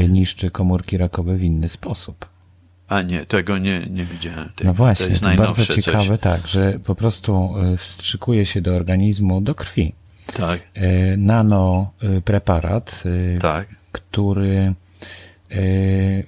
niszczy 0.09 0.51
komórki 0.51 0.97
rakowe 0.97 1.37
w 1.37 1.43
inny 1.43 1.69
sposób. 1.69 2.29
A 2.89 3.03
nie, 3.03 3.27
tego 3.27 3.59
nie, 3.59 3.81
nie 3.91 4.05
widziałem. 4.05 4.49
No 4.65 4.75
właśnie, 4.75 5.07
to 5.07 5.11
jest 5.11 5.23
to 5.23 5.37
bardzo 5.37 5.67
ciekawe, 5.67 6.09
coś. 6.09 6.21
tak, 6.21 6.47
że 6.47 6.79
po 6.85 6.95
prostu 6.95 7.55
e, 7.75 7.77
wstrzykuje 7.77 8.47
się 8.47 8.61
do 8.61 8.75
organizmu, 8.75 9.41
do 9.41 9.55
krwi. 9.55 9.95
Tak. 10.37 10.69
Nanopreparat, 11.17 13.03
e, 13.37 13.39
tak. 13.39 13.69
który 13.93 14.75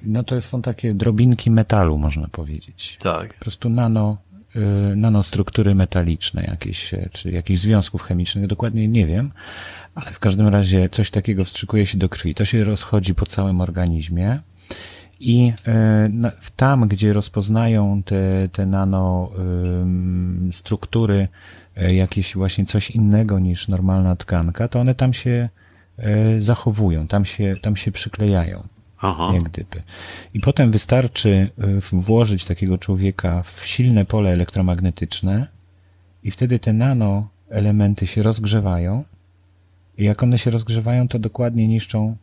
no 0.02 0.22
to 0.22 0.42
są 0.42 0.62
takie 0.62 0.94
drobinki 0.94 1.50
metalu, 1.50 1.98
można 1.98 2.28
powiedzieć. 2.28 2.98
Tak. 3.02 3.34
Po 3.34 3.40
prostu 3.40 3.68
nano, 3.68 4.16
nanostruktury 4.96 5.74
metaliczne 5.74 6.42
jakieś, 6.42 6.94
czy 7.12 7.30
jakichś 7.30 7.60
związków 7.60 8.02
chemicznych, 8.02 8.46
dokładnie 8.46 8.88
nie 8.88 9.06
wiem, 9.06 9.30
ale 9.94 10.10
w 10.10 10.18
każdym 10.18 10.48
razie 10.48 10.88
coś 10.88 11.10
takiego 11.10 11.44
wstrzykuje 11.44 11.86
się 11.86 11.98
do 11.98 12.08
krwi. 12.08 12.34
To 12.34 12.44
się 12.44 12.64
rozchodzi 12.64 13.14
po 13.14 13.26
całym 13.26 13.60
organizmie 13.60 14.40
i 15.20 15.52
e, 15.66 16.10
tam, 16.56 16.88
gdzie 16.88 17.12
rozpoznają 17.12 18.02
te, 18.02 18.48
te 18.52 18.66
nanostruktury 18.66 21.28
e, 21.76 21.94
jakieś 21.94 22.34
właśnie 22.34 22.66
coś 22.66 22.90
innego 22.90 23.38
niż 23.38 23.68
normalna 23.68 24.16
tkanka, 24.16 24.68
to 24.68 24.80
one 24.80 24.94
tam 24.94 25.12
się 25.12 25.48
e, 25.98 26.40
zachowują, 26.40 27.08
tam 27.08 27.24
się, 27.24 27.56
tam 27.62 27.76
się 27.76 27.92
przyklejają. 27.92 28.68
Aha. 29.02 29.30
Jak 29.34 29.42
gdyby. 29.42 29.82
I 30.34 30.40
potem 30.40 30.70
wystarczy 30.70 31.50
włożyć 31.92 32.44
takiego 32.44 32.78
człowieka 32.78 33.42
w 33.42 33.66
silne 33.66 34.04
pole 34.04 34.30
elektromagnetyczne 34.30 35.46
i 36.22 36.30
wtedy 36.30 36.58
te 36.58 36.72
nanoelementy 36.72 38.06
się 38.06 38.22
rozgrzewają 38.22 39.04
i 39.98 40.04
jak 40.04 40.22
one 40.22 40.38
się 40.38 40.50
rozgrzewają, 40.50 41.08
to 41.08 41.18
dokładnie 41.18 41.68
niszczą 41.68 42.16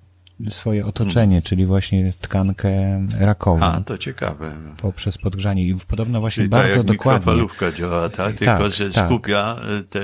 swoje 0.49 0.85
otoczenie, 0.85 1.35
hmm. 1.35 1.41
czyli 1.41 1.65
właśnie 1.65 2.13
tkankę 2.21 3.05
rakową. 3.19 3.65
A, 3.65 3.81
to 3.81 3.97
ciekawe. 3.97 4.51
Poprzez 4.81 5.17
podgrzanie. 5.17 5.67
I 5.67 5.75
podobno 5.87 6.19
właśnie 6.19 6.41
czyli 6.41 6.49
bardzo 6.49 6.67
tak 6.67 6.77
jak 6.77 6.85
dokładnie. 6.85 7.19
mikrofalówka 7.19 7.71
działa, 7.71 8.09
tak? 8.09 8.35
Tylko, 8.35 8.57
tak, 8.57 8.71
że 8.71 8.89
tak. 8.89 9.05
skupia 9.05 9.55
e, 9.79 9.83
te... 9.83 9.99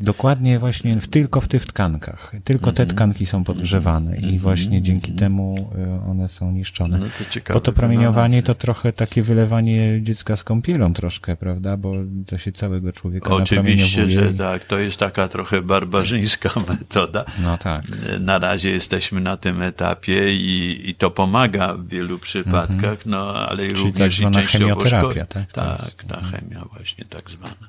Dokładnie 0.00 0.58
właśnie 0.58 1.00
w, 1.00 1.08
tylko 1.08 1.40
w 1.40 1.48
tych 1.48 1.66
tkankach. 1.66 2.32
Tylko 2.44 2.72
te 2.72 2.82
mhm. 2.82 2.96
tkanki 2.96 3.26
są 3.26 3.44
podgrzewane 3.44 4.16
i 4.16 4.24
mhm. 4.24 4.38
właśnie 4.38 4.82
dzięki 4.82 5.10
mhm. 5.10 5.18
temu 5.18 5.70
e, 5.78 6.10
one 6.10 6.28
są 6.28 6.52
niszczone. 6.52 6.98
No 6.98 7.06
to 7.18 7.24
ciekawe. 7.30 7.60
Bo 7.60 7.64
to 7.64 7.72
promieniowanie 7.72 8.42
to 8.42 8.54
trochę 8.54 8.92
takie 8.92 9.22
wylewanie 9.22 10.02
dziecka 10.02 10.36
z 10.36 10.44
kąpielą 10.44 10.94
troszkę, 10.94 11.36
prawda? 11.36 11.76
Bo 11.76 11.92
to 12.26 12.38
się 12.38 12.52
całego 12.52 12.92
człowieka 12.92 13.30
Oczywiście, 13.30 14.10
że 14.10 14.34
tak. 14.34 14.64
To 14.64 14.78
jest 14.78 14.96
taka 14.96 15.28
trochę 15.28 15.62
barbarzyńska 15.62 16.50
metoda. 16.68 17.24
No 17.42 17.58
tak. 17.58 17.82
Na 18.20 18.38
razie 18.38 18.70
jesteśmy 18.70 19.20
na 19.20 19.36
tym 19.44 19.62
etapie 19.62 20.34
i, 20.34 20.90
i 20.90 20.94
to 20.94 21.10
pomaga 21.10 21.74
w 21.74 21.88
wielu 21.88 22.18
przypadkach, 22.18 22.84
mhm. 22.84 22.98
no 23.06 23.34
ale 23.34 23.66
Czyli 23.66 23.80
również 23.80 24.20
tak 24.20 24.30
i 24.30 24.34
częściowo 24.34 24.86
szkodzi. 24.86 25.20
Tak, 25.28 25.52
tak, 25.52 26.04
ta 26.08 26.20
chemia 26.22 26.64
właśnie 26.72 27.04
tak 27.04 27.30
zwana. 27.30 27.68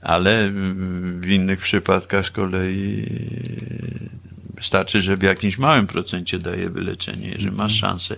Ale 0.00 0.50
w 1.20 1.26
innych 1.26 1.60
przypadkach 1.60 2.26
z 2.26 2.30
kolei 2.30 3.06
wystarczy, 4.54 5.00
że 5.00 5.16
w 5.16 5.22
jakimś 5.22 5.58
małym 5.58 5.86
procencie 5.86 6.38
daje 6.38 6.70
wyleczenie. 6.70 7.28
Jeżeli 7.28 7.50
masz 7.50 7.74
mhm. 7.74 7.90
szansę 7.90 8.16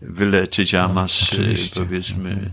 wyleczyć, 0.00 0.74
a 0.74 0.88
no, 0.88 0.94
masz 0.94 1.32
Oczywiście. 1.32 1.80
powiedzmy 1.80 2.30
mhm. 2.30 2.50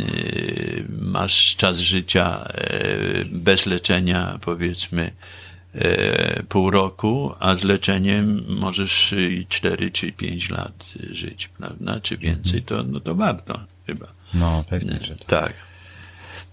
y, 0.00 0.86
masz 1.00 1.56
czas 1.56 1.78
życia 1.78 2.48
y, 3.20 3.24
bez 3.32 3.66
leczenia, 3.66 4.38
powiedzmy, 4.40 5.10
E, 5.10 5.47
pół 6.48 6.70
roku, 6.70 7.32
a 7.38 7.56
z 7.56 7.64
leczeniem 7.64 8.44
możesz 8.48 9.14
i 9.30 9.46
4 9.48 9.90
czy 9.90 10.12
5 10.12 10.50
lat 10.50 10.84
żyć, 11.10 11.48
prawda? 11.48 12.00
Czy 12.00 12.16
więcej, 12.16 12.62
to, 12.62 12.82
no 12.82 13.00
to 13.00 13.14
warto 13.14 13.60
chyba. 13.86 14.06
No, 14.34 14.64
pewnie, 14.68 14.98
że 15.02 15.16
tak. 15.16 15.26
tak. 15.26 15.68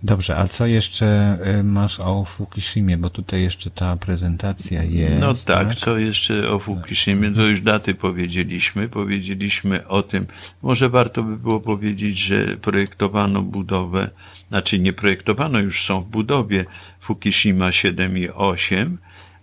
Dobrze, 0.03 0.37
a 0.37 0.47
co 0.47 0.65
jeszcze 0.65 1.07
e, 1.41 1.63
masz 1.63 1.99
o 1.99 2.25
Fukushimie, 2.25 2.97
bo 2.97 3.09
tutaj 3.09 3.41
jeszcze 3.41 3.69
ta 3.69 3.97
prezentacja 3.97 4.83
jest. 4.83 5.19
No 5.19 5.33
tak, 5.33 5.67
tak? 5.67 5.75
co 5.75 5.97
jeszcze 5.97 6.49
o 6.49 6.59
Fukushimie, 6.59 7.31
to 7.31 7.41
już 7.41 7.61
daty 7.61 7.95
powiedzieliśmy. 7.95 8.89
Powiedzieliśmy 8.89 9.87
o 9.87 10.03
tym, 10.03 10.27
może 10.61 10.89
warto 10.89 11.23
by 11.23 11.37
było 11.37 11.59
powiedzieć, 11.59 12.17
że 12.17 12.45
projektowano 12.45 13.41
budowę, 13.41 14.09
znaczy 14.49 14.79
nie 14.79 14.93
projektowano, 14.93 15.59
już 15.59 15.85
są 15.85 16.01
w 16.01 16.05
budowie 16.05 16.65
Fukushima 17.01 17.71
7 17.71 18.17
i 18.17 18.29
8, 18.29 18.97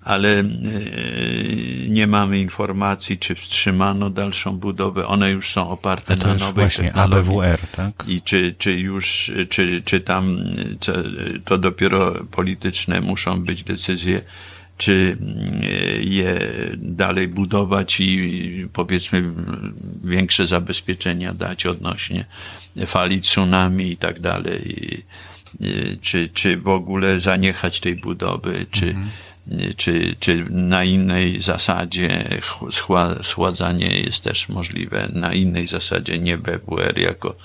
ale 0.05 0.41
e, 0.41 0.45
nie 1.89 2.07
mamy 2.07 2.39
informacji, 2.39 3.19
czy 3.19 3.35
wstrzymano 3.35 4.11
dalszą 4.11 4.59
budowę. 4.59 5.07
One 5.07 5.31
już 5.31 5.51
są 5.51 5.71
oparte 5.71 6.17
na 6.17 6.35
nowej 6.35 6.71
technologii. 6.71 7.19
ABWR, 7.19 7.59
tak? 7.77 8.05
I 8.09 8.23
czy, 8.23 8.55
czy 8.59 8.73
już, 8.73 9.33
czy, 9.49 9.83
czy 9.85 10.01
tam 10.01 10.39
to 11.45 11.59
dopiero 11.59 12.15
polityczne 12.31 13.01
muszą 13.01 13.41
być 13.41 13.65
decyzje, 13.65 14.21
czy 14.79 15.17
e, 15.63 16.03
je 16.03 16.41
dalej 16.77 17.29
budować 17.29 18.01
i 18.01 18.69
powiedzmy 18.73 19.23
większe 20.05 20.47
zabezpieczenia 20.47 21.35
dać 21.35 21.67
odnośnie 21.67 22.25
fali 22.87 23.21
tsunami 23.21 23.93
i 23.93 23.97
tak 23.97 24.21
dalej. 24.21 25.03
Czy, 26.01 26.29
czy 26.29 26.57
w 26.57 26.69
ogóle 26.69 27.21
zaniechać 27.21 27.81
tej 27.81 27.97
budowy, 27.97 28.67
czy, 28.71 28.87
mhm 28.87 29.09
czy, 29.77 30.17
czy 30.21 30.45
na 30.51 30.85
innej 30.85 31.41
zasadzie 31.41 32.25
schładzanie 33.23 34.01
jest 34.01 34.25
też 34.25 34.49
możliwe, 34.49 35.09
na 35.13 35.33
innej 35.33 35.67
zasadzie 35.67 36.19
nie 36.19 36.39
BWR 36.39 36.99
jako 36.99 37.37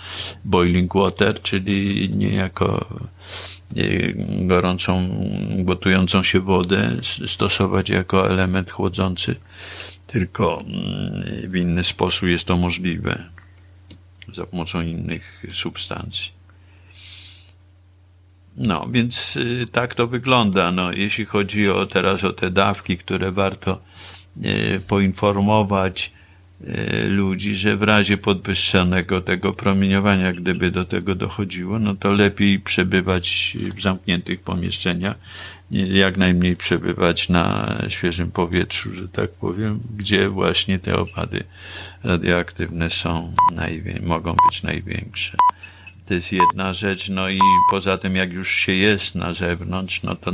boiling 0.45 0.93
water, 0.93 1.41
czyli 1.41 2.09
nie 2.09 2.29
jako 2.29 2.85
gorącą, 4.41 5.09
gotującą 5.57 6.23
się 6.23 6.39
wodę 6.39 6.91
stosować 7.27 7.89
jako 7.89 8.29
element 8.29 8.71
chłodzący, 8.71 9.35
tylko 10.07 10.59
mm, 10.61 11.51
w 11.51 11.55
inny 11.55 11.83
sposób 11.83 12.29
jest 12.29 12.45
to 12.45 12.57
możliwe 12.57 13.23
za 14.33 14.45
pomocą 14.45 14.81
innych 14.81 15.43
substancji. 15.53 16.36
No, 18.57 18.87
więc 18.91 19.35
y, 19.35 19.65
tak 19.71 19.95
to 19.95 20.07
wygląda. 20.07 20.71
No, 20.71 20.91
jeśli 20.91 21.25
chodzi 21.25 21.69
o 21.69 21.85
teraz 21.85 22.23
o 22.23 22.33
te 22.33 22.51
dawki, 22.51 22.97
które 22.97 23.31
warto 23.31 23.81
y, 24.45 24.79
poinformować 24.87 26.11
y, 26.61 27.09
ludzi, 27.09 27.55
że 27.55 27.77
w 27.77 27.83
razie 27.83 28.17
podwyższonego 28.17 29.21
tego 29.21 29.53
promieniowania, 29.53 30.33
gdyby 30.33 30.71
do 30.71 30.85
tego 30.85 31.15
dochodziło, 31.15 31.79
no 31.79 31.95
to 31.95 32.11
lepiej 32.11 32.59
przebywać 32.59 33.57
w 33.75 33.81
zamkniętych 33.81 34.41
pomieszczeniach, 34.41 35.15
jak 35.71 36.17
najmniej 36.17 36.55
przebywać 36.55 37.29
na 37.29 37.75
świeżym 37.89 38.31
powietrzu, 38.31 38.95
że 38.95 39.07
tak 39.07 39.31
powiem, 39.31 39.79
gdzie 39.97 40.29
właśnie 40.29 40.79
te 40.79 40.97
opady 40.97 41.43
radioaktywne 42.03 42.89
są, 42.89 43.33
mogą 44.03 44.35
być 44.49 44.63
największe. 44.63 45.37
To 46.07 46.13
jest 46.13 46.31
jedna 46.31 46.73
rzecz, 46.73 47.09
no 47.09 47.29
i 47.29 47.39
poza 47.71 47.97
tym, 47.97 48.15
jak 48.15 48.31
już 48.33 48.51
się 48.51 48.71
jest 48.71 49.15
na 49.15 49.33
zewnątrz, 49.33 50.03
no 50.03 50.15
to 50.15 50.31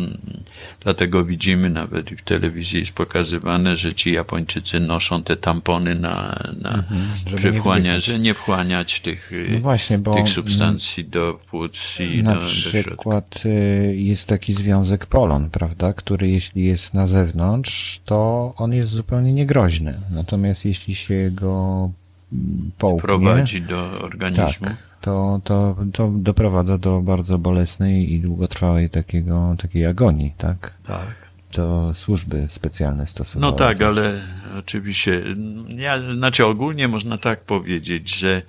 dlatego 0.79 1.25
widzimy, 1.25 1.69
nawet 1.69 2.09
w 2.09 2.21
telewizji 2.21 2.79
jest 2.79 2.91
pokazywane, 2.91 3.77
że 3.77 3.93
ci 3.93 4.11
Japończycy 4.11 4.79
noszą 4.79 5.23
te 5.23 5.35
tampony 5.37 5.95
na, 5.95 6.35
na 6.61 6.69
mhm, 6.69 7.83
nie 7.83 7.99
że 7.99 8.19
nie 8.19 8.33
wchłaniać 8.33 9.01
tych, 9.01 9.31
no 9.51 9.59
właśnie, 9.59 9.99
tych 9.99 10.29
substancji 10.29 11.05
do 11.05 11.39
płuc 11.49 11.99
i 11.99 12.23
na 12.23 12.35
do, 12.35 12.41
przykład 12.41 13.41
do 13.43 13.49
y, 13.49 13.95
jest 13.97 14.27
taki 14.27 14.53
związek 14.53 15.05
polon, 15.05 15.49
prawda, 15.49 15.93
który 15.93 16.29
jeśli 16.29 16.65
jest 16.65 16.93
na 16.93 17.07
zewnątrz, 17.07 18.01
to 18.05 18.53
on 18.57 18.73
jest 18.73 18.89
zupełnie 18.89 19.33
niegroźny. 19.33 19.99
Natomiast 20.11 20.65
jeśli 20.65 20.95
się 20.95 21.31
go 21.31 21.89
mm, 22.33 22.71
połknie, 22.77 23.01
prowadzi 23.01 23.61
do 23.61 23.99
organizmu. 24.01 24.67
Tak, 24.67 24.92
to, 25.03 25.41
to, 25.43 25.75
to 25.93 26.11
doprowadza 26.15 26.77
do 26.77 27.01
bardzo 27.01 27.37
bolesnej 27.37 28.13
i 28.13 28.19
długotrwałej 28.19 28.89
takiego, 28.89 29.55
takiej 29.61 29.85
agonii, 29.85 30.33
tak? 30.37 30.73
Tak. 30.85 31.15
To 31.51 31.91
służby 31.95 32.47
specjalne 32.49 33.07
stosowały. 33.07 33.51
No 33.51 33.57
tak, 33.57 33.81
ale 33.81 34.21
oczywiście, 34.59 35.23
ja, 35.67 35.99
znaczy 36.15 36.45
ogólnie 36.45 36.87
można 36.87 37.17
tak 37.17 37.43
powiedzieć, 37.43 38.15
że 38.15 38.41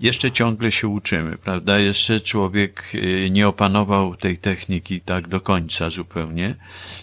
jeszcze 0.00 0.32
ciągle 0.32 0.72
się 0.72 0.88
uczymy, 0.88 1.38
prawda? 1.38 1.78
Jeszcze 1.78 2.20
człowiek 2.20 2.84
y, 2.94 3.28
nie 3.30 3.48
opanował 3.48 4.16
tej 4.16 4.38
techniki 4.38 5.00
tak 5.00 5.28
do 5.28 5.40
końca 5.40 5.90
zupełnie, 5.90 6.54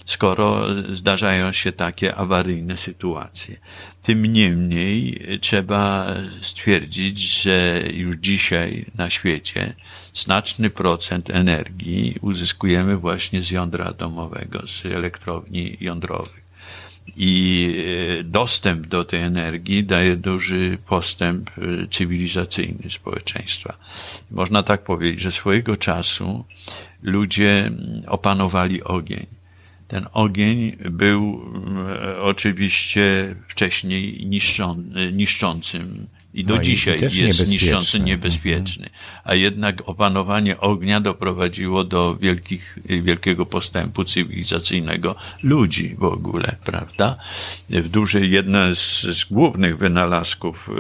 skoro 0.06 0.66
zdarzają 0.96 1.52
się 1.52 1.72
takie 1.72 2.16
awaryjne 2.16 2.78
sytuacje. 2.78 3.58
Tym 4.02 4.26
niemniej 4.26 5.22
trzeba 5.42 6.08
stwierdzić, 6.42 7.42
że 7.42 7.82
już 7.94 8.16
dzisiaj 8.16 8.86
na 8.96 9.10
świecie 9.10 9.74
znaczny 10.14 10.70
procent 10.70 11.30
energii 11.30 12.16
uzyskujemy 12.22 12.98
właśnie 12.98 13.42
z 13.42 13.52
jądra 13.52 13.86
atomowego, 13.86 14.68
z 14.68 14.86
elektrowni 14.86 15.78
jądrowych 15.82 16.43
i 17.16 17.76
e, 18.20 18.24
dostęp 18.24 18.88
do 18.88 19.06
tej 19.06 19.22
energii 19.22 19.84
daje 19.84 20.16
duży 20.16 20.78
postęp 20.86 21.50
e, 21.50 21.88
cywilizacyjny 21.88 22.90
społeczeństwa. 22.90 23.78
Można 24.32 24.64
tak 24.64 24.84
powiedzieć, 24.84 25.22
że 25.22 25.32
swojego 25.32 25.78
czasu 25.78 26.46
ludzie 27.02 27.72
opanowali 28.08 28.84
ogień. 28.84 29.26
Ten 29.88 30.06
ogień 30.14 30.78
był 30.90 31.42
e, 31.88 32.22
oczywiście 32.22 33.36
wcześniej 33.48 34.26
niszczą, 34.26 34.84
niszczącym 35.14 36.08
i 36.34 36.44
do 36.44 36.56
no 36.56 36.62
dzisiaj 36.62 37.00
i 37.14 37.18
jest 37.18 37.48
niszczący, 37.48 38.00
niebezpieczny. 38.00 38.90
A 39.24 39.36
jednak 39.36 39.90
opanowanie 39.90 40.60
ognia 40.60 41.00
doprowadziło 41.00 41.84
do 41.84 42.18
wielkich, 42.22 42.78
wielkiego 42.86 43.46
postępu 43.46 44.06
cywilizacyjnego 44.06 45.16
ludzi 45.44 45.96
w 46.00 46.04
ogóle, 46.04 46.56
prawda? 46.66 47.16
W 47.70 47.90
dużej, 47.90 48.32
jedna 48.32 48.76
z, 48.76 49.02
z 49.02 49.26
głównych 49.26 49.78
wynalazków 49.78 50.70
y, 50.70 50.74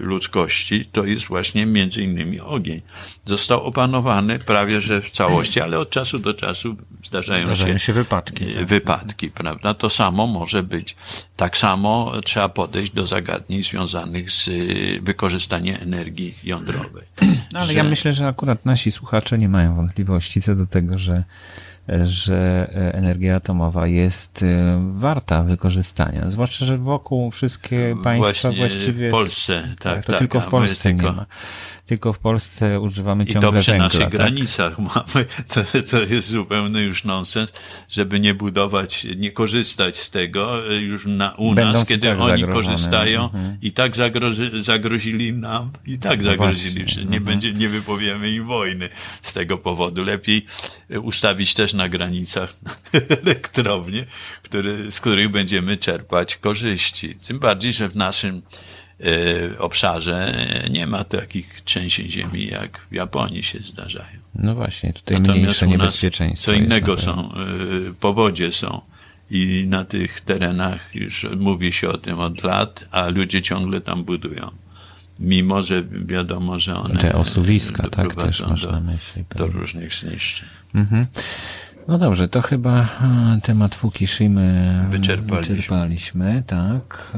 ludzkości 0.00 0.84
to 0.92 1.04
jest 1.04 1.26
właśnie 1.26 1.66
między 1.66 2.02
innymi 2.02 2.40
ogień. 2.40 2.82
Został 3.24 3.64
opanowany 3.64 4.38
prawie 4.38 4.80
że 4.80 5.00
w 5.00 5.10
całości, 5.10 5.60
ale 5.60 5.78
od 5.78 5.90
czasu 5.90 6.18
do 6.18 6.34
czasu 6.34 6.76
zdarzają, 7.04 7.44
zdarzają 7.44 7.78
się, 7.78 7.86
się 7.86 7.92
wypadki. 7.92 8.46
Tak. 8.46 8.66
Wypadki, 8.66 9.30
prawda? 9.30 9.74
To 9.74 9.90
samo 9.90 10.26
może 10.26 10.62
być. 10.62 10.96
Tak 11.36 11.56
samo 11.56 12.12
trzeba 12.24 12.48
podejść 12.48 12.92
do 12.92 13.06
zagadnień 13.06 13.62
związanych 13.62 14.30
z 14.30 14.50
wykorzystanie 15.02 15.80
energii 15.80 16.34
jądrowej. 16.44 17.04
No, 17.52 17.58
ale 17.58 17.66
że... 17.66 17.74
ja 17.74 17.84
myślę, 17.84 18.12
że 18.12 18.26
akurat 18.26 18.66
nasi 18.66 18.92
słuchacze 18.92 19.38
nie 19.38 19.48
mają 19.48 19.76
wątpliwości 19.76 20.42
co 20.42 20.54
do 20.54 20.66
tego, 20.66 20.98
że 20.98 21.24
że 22.04 22.70
energia 22.92 23.36
atomowa 23.36 23.86
jest 23.86 24.42
y, 24.42 24.46
warta 24.92 25.42
wykorzystania. 25.42 26.30
Zwłaszcza, 26.30 26.64
że 26.64 26.78
wokół 26.78 27.30
wszystkie 27.30 27.96
państwa 28.02 28.48
Właśnie 28.48 28.68
właściwie. 28.68 29.08
W 29.08 29.10
Polsce, 29.10 29.62
tak. 29.68 29.94
tak 29.94 30.04
to 30.06 30.12
tak, 30.12 30.18
tylko 30.18 30.40
w 30.40 30.46
Polsce 30.46 30.82
tylko... 30.82 31.06
nie 31.06 31.16
ma 31.16 31.26
tylko 31.86 32.12
w 32.12 32.18
Polsce 32.18 32.80
używamy 32.80 33.26
ciągle 33.26 33.50
I 33.50 33.52
to 33.52 33.60
przy 33.60 33.70
węgla, 33.70 33.86
naszych 33.86 34.00
tak? 34.00 34.10
granicach 34.10 34.78
mamy, 34.94 35.26
to, 35.48 35.82
to 35.90 36.02
jest 36.02 36.28
zupełny 36.28 36.82
już 36.82 37.04
nonsens, 37.04 37.52
żeby 37.88 38.20
nie 38.20 38.34
budować, 38.34 39.06
nie 39.16 39.30
korzystać 39.30 39.96
z 39.98 40.10
tego 40.10 40.70
e, 40.70 40.76
już 40.76 41.06
na, 41.06 41.34
u 41.34 41.54
Będąc 41.54 41.78
nas, 41.78 41.88
kiedy 41.88 42.08
tak 42.08 42.20
oni 42.20 42.44
korzystają 42.44 43.24
mhm. 43.24 43.56
i 43.62 43.72
tak 43.72 43.96
zagrozi, 43.96 44.50
zagrozili 44.62 45.32
nam, 45.32 45.70
i 45.86 45.98
tak 45.98 46.18
no 46.18 46.24
zagrozili, 46.24 46.88
że 46.88 47.00
nie 47.00 47.06
mhm. 47.06 47.24
będzie, 47.24 47.52
nie 47.52 47.68
wypowiemy 47.68 48.30
im 48.30 48.46
wojny 48.46 48.88
z 49.22 49.32
tego 49.32 49.58
powodu. 49.58 50.04
Lepiej 50.04 50.46
e, 50.90 51.00
ustawić 51.00 51.54
też 51.54 51.71
na 51.74 51.88
granicach 51.88 52.54
elektrownie, 53.22 54.04
który, 54.42 54.92
z 54.92 55.00
których 55.00 55.28
będziemy 55.28 55.76
czerpać 55.76 56.36
korzyści. 56.36 57.14
Tym 57.26 57.38
bardziej, 57.38 57.72
że 57.72 57.88
w 57.88 57.96
naszym 57.96 58.42
E, 59.02 59.58
obszarze 59.58 60.34
nie 60.70 60.86
ma 60.86 61.04
takich 61.04 61.60
trzęsień 61.60 62.10
ziemi, 62.10 62.46
jak 62.46 62.86
w 62.90 62.94
Japonii 62.94 63.42
się 63.42 63.58
zdarzają. 63.58 64.18
No 64.34 64.54
właśnie, 64.54 64.92
tutaj 64.92 65.20
Natomiast 65.20 65.42
mniejsze 65.42 65.66
niebezpieczeństwo. 65.66 66.46
Co 66.46 66.52
innego 66.52 66.98
są, 66.98 67.32
e, 67.32 67.94
powodzie 68.00 68.52
są 68.52 68.80
i 69.30 69.64
na 69.68 69.84
tych 69.84 70.20
terenach 70.20 70.94
już 70.94 71.26
mówi 71.36 71.72
się 71.72 71.88
o 71.88 71.98
tym 71.98 72.20
od 72.20 72.44
lat, 72.44 72.84
a 72.90 73.08
ludzie 73.08 73.42
ciągle 73.42 73.80
tam 73.80 74.04
budują. 74.04 74.50
Mimo, 75.18 75.62
że 75.62 75.82
wiadomo, 75.90 76.58
że 76.58 76.76
one 76.76 77.00
Te 77.00 77.14
osuwiska, 77.14 77.88
tak, 77.88 78.14
też 78.14 78.40
można 78.40 78.80
myśli, 78.80 79.24
do 79.36 79.46
różnych 79.46 79.94
zniszczeń. 79.94 80.48
Mhm. 80.74 81.06
No 81.88 81.98
dobrze, 81.98 82.28
to 82.28 82.42
chyba 82.42 82.80
e, 82.82 83.40
temat 83.42 83.74
Fukushimy 83.74 84.80
wyczerpaliśmy. 84.90 85.56
wyczerpaliśmy 85.56 86.42
tak. 86.46 87.12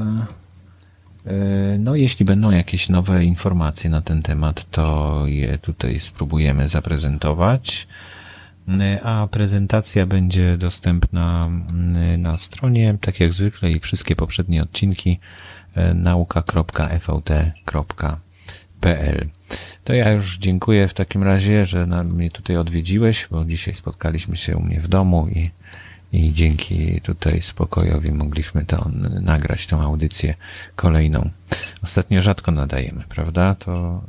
E, 1.27 1.77
no, 1.79 1.95
jeśli 1.95 2.25
będą 2.25 2.51
jakieś 2.51 2.89
nowe 2.89 3.25
informacje 3.25 3.89
na 3.89 4.01
ten 4.01 4.21
temat, 4.21 4.65
to 4.71 5.23
je 5.25 5.57
tutaj 5.57 5.99
spróbujemy 5.99 6.69
zaprezentować. 6.69 7.87
E, 8.79 9.03
a 9.03 9.27
prezentacja 9.27 10.05
będzie 10.05 10.57
dostępna 10.57 11.45
mm, 11.45 12.21
na 12.21 12.37
stronie, 12.37 12.97
tak 13.01 13.19
jak 13.19 13.33
zwykle, 13.33 13.71
i 13.71 13.79
wszystkie 13.79 14.15
poprzednie 14.15 14.63
odcinki 14.63 15.19
e, 15.75 15.93
To 19.83 19.93
ja 19.93 20.11
już 20.11 20.37
dziękuję 20.37 20.87
w 20.87 20.93
takim 20.93 21.23
razie, 21.23 21.65
że 21.65 21.85
mnie 21.85 22.31
tutaj 22.31 22.57
odwiedziłeś, 22.57 23.27
bo 23.31 23.45
dzisiaj 23.45 23.75
spotkaliśmy 23.75 24.37
się 24.37 24.57
u 24.57 24.61
mnie 24.61 24.81
w 24.81 24.87
domu 24.87 25.27
i 25.27 25.49
i 26.15 26.33
dzięki 26.33 27.01
tutaj 27.01 27.41
spokojowi 27.41 28.11
mogliśmy 28.11 28.65
to 28.65 28.89
nagrać, 29.21 29.67
tą 29.67 29.81
audycję 29.81 30.33
kolejną. 30.75 31.29
Ostatnio 31.83 32.21
rzadko 32.21 32.51
nadajemy, 32.51 33.03
prawda? 33.09 33.55
To 33.55 34.01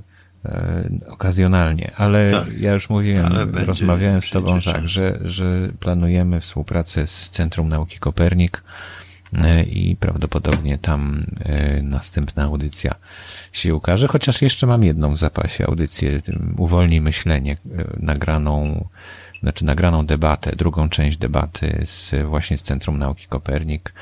e, 0.44 0.88
okazjonalnie, 1.08 1.92
ale 1.96 2.30
tak, 2.30 2.58
ja 2.58 2.72
już 2.72 2.90
mówiłem, 2.90 3.32
rozmawiałem 3.66 4.22
z 4.22 4.30
Tobą 4.30 4.60
tak, 4.60 4.88
że, 4.88 5.18
że 5.24 5.68
planujemy 5.80 6.40
współpracę 6.40 7.06
z 7.06 7.30
Centrum 7.30 7.68
Nauki 7.68 7.98
Kopernik 7.98 8.62
i 9.66 9.96
prawdopodobnie 9.96 10.78
tam 10.78 11.26
e, 11.44 11.82
następna 11.82 12.42
audycja 12.42 12.94
się 13.52 13.74
ukaże, 13.74 14.08
chociaż 14.08 14.42
jeszcze 14.42 14.66
mam 14.66 14.84
jedną 14.84 15.14
w 15.14 15.18
zapasie 15.18 15.66
audycję, 15.66 16.22
uwolni 16.56 17.00
myślenie, 17.00 17.52
e, 17.52 17.84
nagraną 18.00 18.88
znaczy 19.42 19.64
nagraną 19.64 20.06
debatę, 20.06 20.56
drugą 20.56 20.88
część 20.88 21.18
debaty 21.18 21.82
z, 21.86 22.26
właśnie 22.26 22.58
z 22.58 22.62
Centrum 22.62 22.98
Nauki 22.98 23.26
Kopernik. 23.26 23.92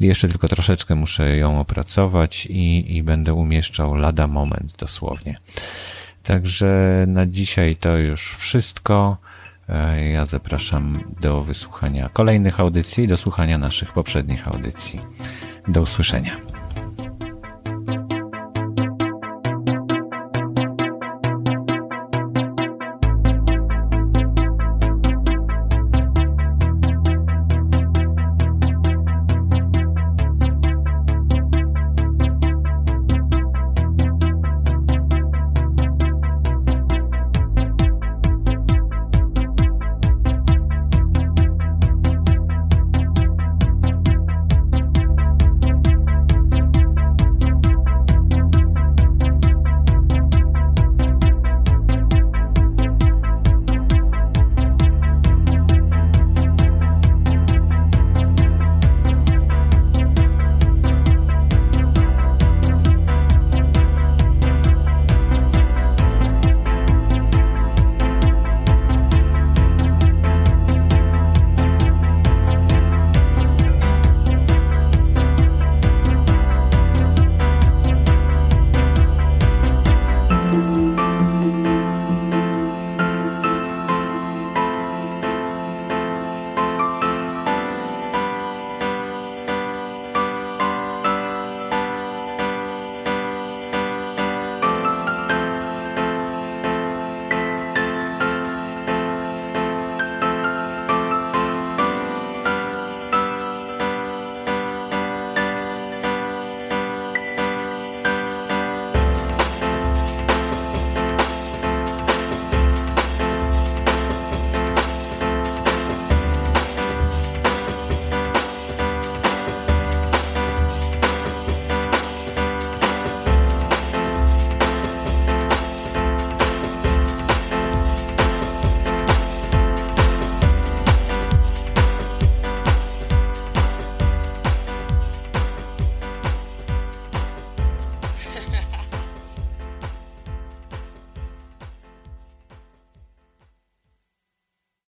Jeszcze 0.00 0.28
tylko 0.28 0.48
troszeczkę 0.48 0.94
muszę 0.94 1.36
ją 1.36 1.60
opracować 1.60 2.46
i, 2.46 2.96
i 2.96 3.02
będę 3.02 3.34
umieszczał 3.34 3.94
lada 3.94 4.26
moment 4.26 4.76
dosłownie. 4.76 5.38
Także 6.22 7.04
na 7.08 7.26
dzisiaj 7.26 7.76
to 7.76 7.96
już 7.96 8.36
wszystko. 8.36 9.16
E, 9.68 10.08
ja 10.10 10.26
zapraszam 10.26 10.98
do 11.20 11.44
wysłuchania 11.44 12.08
kolejnych 12.08 12.60
audycji 12.60 13.08
do 13.08 13.16
słuchania 13.16 13.58
naszych 13.58 13.92
poprzednich 13.92 14.48
audycji. 14.48 15.00
Do 15.68 15.82
usłyszenia. 15.82 16.57